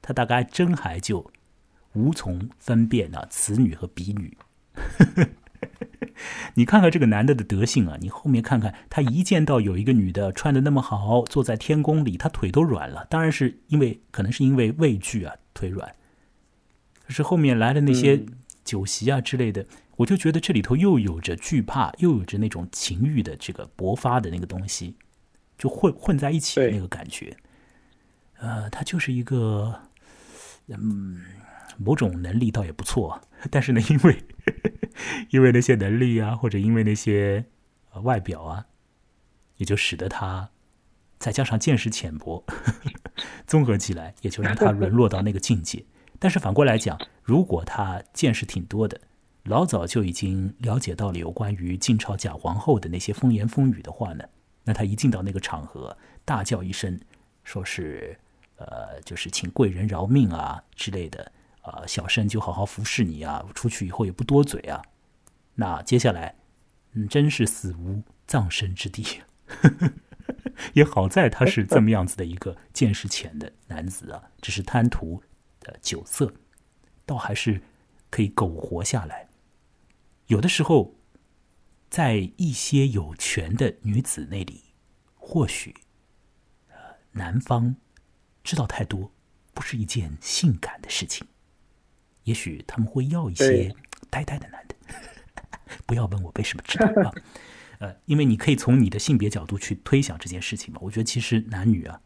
[0.00, 1.28] 他大概真还就
[1.94, 4.38] 无从分辨啊此女和彼女。
[6.54, 15.94] 你看看这个男的的德性啊，你后面看看他一见到有一个女的穿的那么好，坐在天宫里，他腿都软了，当然是因为可能是因为畏惧啊腿软，
[17.06, 18.24] 可是后面来的那些。
[18.64, 24.96] 酒席啊之类的，我就觉得这里头又有着惧怕，又有着那种情欲的这个勃发的那个东西，
[25.58, 27.36] 就混混在一起的那个感觉。
[28.38, 29.78] 呃，他就是一个，
[30.68, 31.20] 嗯，
[31.76, 33.20] 某种能力倒也不错，
[33.50, 34.22] 但是呢，因为
[35.30, 37.44] 因为那些能力啊，或者因为那些
[38.02, 38.66] 外表啊，
[39.56, 40.50] 也就使得他
[41.18, 42.44] 再加上见识浅薄，
[43.46, 45.84] 综合起来，也就让他沦落到那个境界。
[46.18, 49.00] 但是反过来讲，如果他见识挺多的，
[49.44, 54.24] 老早就已经了解到了有关于晋朝假皇后的那些风言风语的话呢，
[54.64, 56.98] 那他一进到那个场合，大叫一声，
[57.42, 58.18] 说是
[58.56, 61.30] 呃，就是请贵人饶命啊之类的，
[61.64, 64.80] 啊，小生就好好服侍你啊，出去以后也不多嘴啊，
[65.56, 66.36] 那接下来，
[66.92, 69.22] 嗯，真是死无葬身之地。
[70.72, 75.22] 也好在他是这么样子的一个见识浅的男子啊，只是贪图。
[75.64, 76.30] 的酒色，
[77.06, 77.62] 倒还是
[78.10, 79.30] 可以苟活下来。
[80.26, 80.94] 有的时候，
[81.88, 84.62] 在一些有权的女子那里，
[85.16, 85.74] 或许，
[86.68, 86.76] 呃，
[87.12, 87.76] 男方
[88.42, 89.10] 知道太多，
[89.54, 91.26] 不是一件性感的事情。
[92.24, 93.74] 也许他们会要一些
[94.10, 94.74] 呆呆的男的。
[95.86, 97.12] 不要问我为什么知道啊？
[97.78, 100.80] 呃，因为你可以从你的性别角度去推想这件事情嘛。
[100.82, 102.00] 我觉得其实男女啊。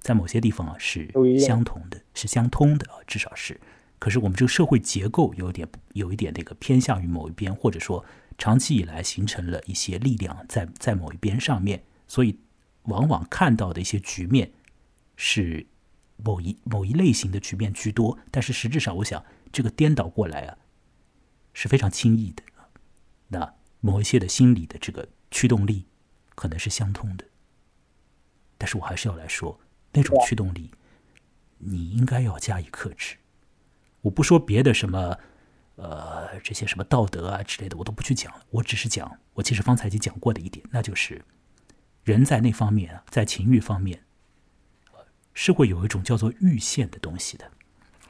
[0.00, 1.08] 在某些地方啊是
[1.40, 3.58] 相同的，是相通的啊，至少是。
[3.98, 8.04] 可是我们这个社会结构有点有一点那个偏向于某一边，或者说
[8.36, 12.38] 长期以来形成了一些力量在在某一边上面，所以
[12.82, 14.52] 往往看到的一些局面
[15.16, 15.66] 是
[16.18, 18.18] 某一某一类型的局面居多。
[18.30, 20.58] 但是实质上，我想这个颠倒过来啊
[21.54, 22.42] 是非常轻易的。
[23.28, 25.86] 那某一些的心理的这个驱动力
[26.34, 27.24] 可能是相通的，
[28.58, 29.58] 但是我还是要来说。
[29.96, 30.72] 那种驱动力，
[31.58, 33.16] 你应该要加以克制。
[34.00, 35.16] 我不说别的什么，
[35.76, 38.34] 呃，这些什么道德啊之类的，我都不去讲。
[38.50, 41.24] 我只是讲，我其实方才已经讲过的一点，那就是
[42.02, 44.02] 人在那方面啊，在情欲方面，
[45.32, 47.48] 是会有一种叫做欲限的东西的。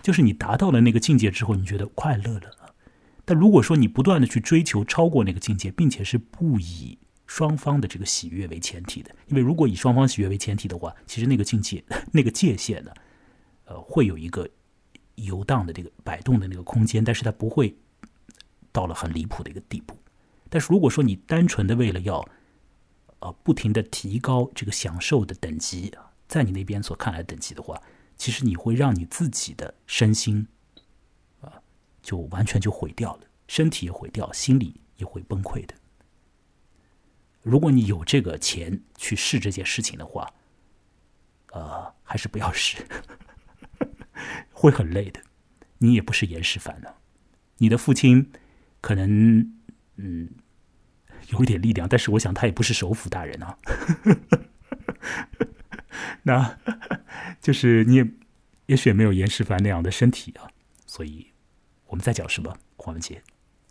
[0.05, 2.75] 就是你达到了那个境界之后，你觉得快乐了。
[3.25, 6.97] 但如果说你不断的去追求超过那个境界，并且是不以。
[7.27, 11.83] 双方的这个喜悦为前提的，因为如果以双方喜悦为前提的话，其实那个境界、
[12.13, 12.93] 那个界限呢，
[13.65, 14.47] 呃，会有一个
[15.15, 17.75] 游荡的这个摆动的那个空间，但是它不会
[18.71, 19.97] 到了很离谱的一个地步。
[20.51, 22.23] 但是如果说你单纯的为了要
[23.21, 25.91] 呃不停的提高这个享受的等级，
[26.29, 27.81] 在你那边所看来等级的话，
[28.17, 30.47] 其实你会让你自己的身心
[31.41, 31.61] 啊
[32.03, 35.75] 就完全就毁掉了，身体也毁掉，心理也会崩溃的。
[37.43, 40.33] 如果你有这个钱去试这件事情的话，
[41.53, 42.79] 呃，还是不要试，
[44.53, 45.21] 会很累的。
[45.79, 46.89] 你也不是严世蕃呢，
[47.59, 48.33] 你的父亲
[48.81, 49.53] 可能
[49.97, 50.31] 嗯
[51.29, 53.59] 有一点力量，但是我想他也不是首辅大人啊。
[56.25, 56.59] 那
[57.41, 58.07] 就是你也
[58.67, 60.49] 也许也没有严世蕃那样的身体啊。
[60.87, 61.27] 所以
[61.89, 63.21] 我们在讲什么，黄文杰？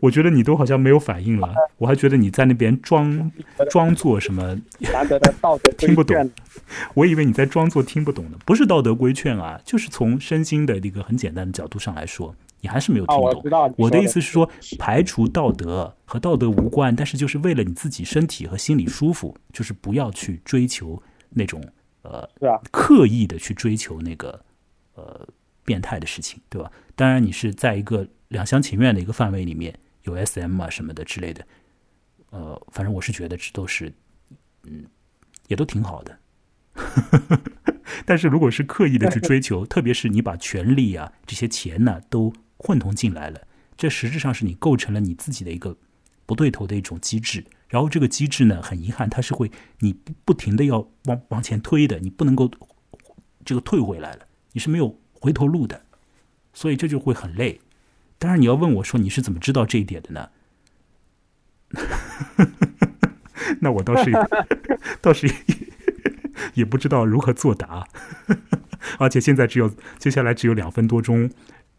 [0.00, 3.30] 我觉得你都好像没有反应了，我还觉得你在那边装
[3.70, 4.58] 装作什么？
[4.92, 6.30] 难得的道德听不懂，
[6.94, 8.38] 我以为你在装作听不懂呢。
[8.46, 13.74] 不是道德规劝啊，就是从身心的一个很简单的角度上来说，你还是没有听懂。
[13.76, 21.62] 我的意思是说，排除道德和道德无关，但是就是为了你自己身体和心理舒服，就是不要去追求那种
[22.02, 22.28] 呃，
[22.70, 24.42] 刻意的去追求那个
[24.94, 25.26] 呃
[25.64, 26.70] 变态的事情，对吧？
[26.96, 31.46] 当然，你是在一个两厢情愿的一个范围里面，有 SM 啊什么的之类的，
[32.30, 33.92] 呃，反正我是觉得这都是，
[34.64, 34.84] 嗯，
[35.48, 36.18] 也都挺好的。
[38.06, 43.46] 但是如果是刻意的去追求，特别是你把权力啊这些钱呢都混同进来了，
[43.76, 45.76] 这实质上是你构成了你自己的一个
[46.26, 47.44] 不对头的一种机制。
[47.68, 49.50] 然后这个机制呢，很遗憾，它是会
[49.80, 49.94] 你
[50.24, 52.50] 不停的要往往前推的，你不能够
[53.44, 55.84] 这个退回来了，你是没有回头路的。
[56.54, 57.60] 所以这就会很累。
[58.18, 60.30] 当然，你要问我说你是怎么知道这一点的呢？
[63.60, 64.10] 那我倒是
[65.00, 65.32] 倒是
[66.54, 67.86] 也不知道如何作答。
[68.98, 71.30] 而且现在只有接下来只有两分多钟，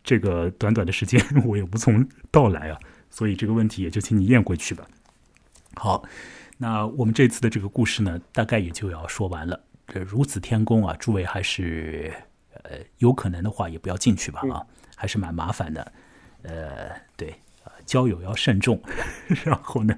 [0.04, 2.80] 这个短短的时间 我也无从道来啊。
[3.10, 4.86] 所以这个问题也就请你咽回去吧。
[5.76, 6.04] 好，
[6.58, 9.60] 那我们这次的这个故事呢，大概也就要说完了。
[9.88, 12.14] 这如此天宫啊，诸位还是。
[12.64, 14.60] 呃，有可能的话也不要进去吧啊，
[14.94, 15.94] 还是蛮麻烦的。
[16.42, 17.34] 呃，对，
[17.86, 18.80] 交友要慎重，
[19.46, 19.98] 然后呢，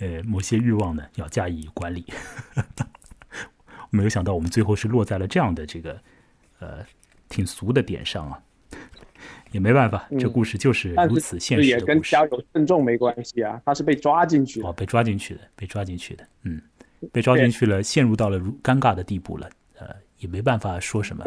[0.00, 2.04] 呃，某些欲望呢要加以管理。
[3.90, 6.02] 没有想到我们最后是落在了这样的这个
[6.58, 6.84] 呃
[7.28, 8.42] 挺俗的点上啊，
[9.56, 16.60] 也没办法，这故事就是如此现实跟交友慎重没关系啊，他是被抓进去哦，被抓进去的，被抓进去的，嗯，
[17.10, 19.48] 被抓进去了，陷入到了如尴尬的地步了，
[19.78, 19.86] 呃，
[20.18, 21.24] 也没办法说什么。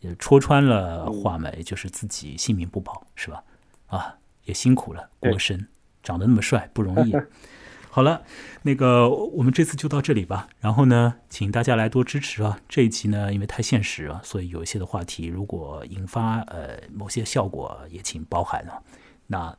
[0.00, 3.44] 也戳穿了话嘛，也就是自己性命不保，是吧？
[3.86, 5.64] 啊，也辛苦了，过身，
[6.02, 7.12] 长得那么帅不容易。
[7.94, 8.24] 好了，
[8.62, 10.48] 那个我们这次就到这里吧。
[10.60, 12.58] 然后呢，请大家来多支持啊。
[12.66, 18.82] 这一期呢，因为太现实啊，所以有一些的话题如果引发呃某些效果，也请包涵啊。
[19.26, 19.58] 那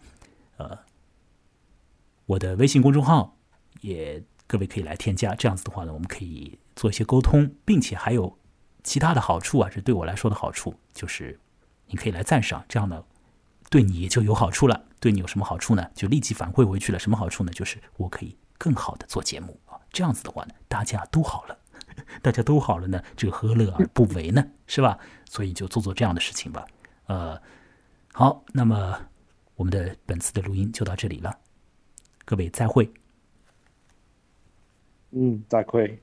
[0.57, 0.79] 呃，
[2.25, 3.37] 我的微信公众号
[3.81, 8.39] 也各位可以来添加，这样子的话呢，我们可以做一些沟通，并且还有。
[8.83, 11.39] 其他的好处啊，这对我来说的好处就是，
[11.87, 13.01] 你可以来赞赏，这样呢，
[13.73, 14.85] 对你就有好处了。
[14.99, 15.89] 对你有什么好处呢？
[15.95, 16.99] 就立即反馈回去了。
[16.99, 17.51] 什么好处呢？
[17.51, 19.81] 就是我可以更好的做节目啊。
[19.91, 21.57] 这样子的话呢，大家都好了，
[22.21, 24.45] 大家都好了呢，这个何乐而不为呢？
[24.67, 24.99] 是吧？
[25.27, 26.63] 所以就做做这样的事情吧。
[27.07, 27.41] 呃，
[28.13, 28.95] 好，那么
[29.55, 31.35] 我们的本次的录音就到这里了，
[32.25, 32.93] 各位再会。
[35.09, 36.02] 嗯，再会。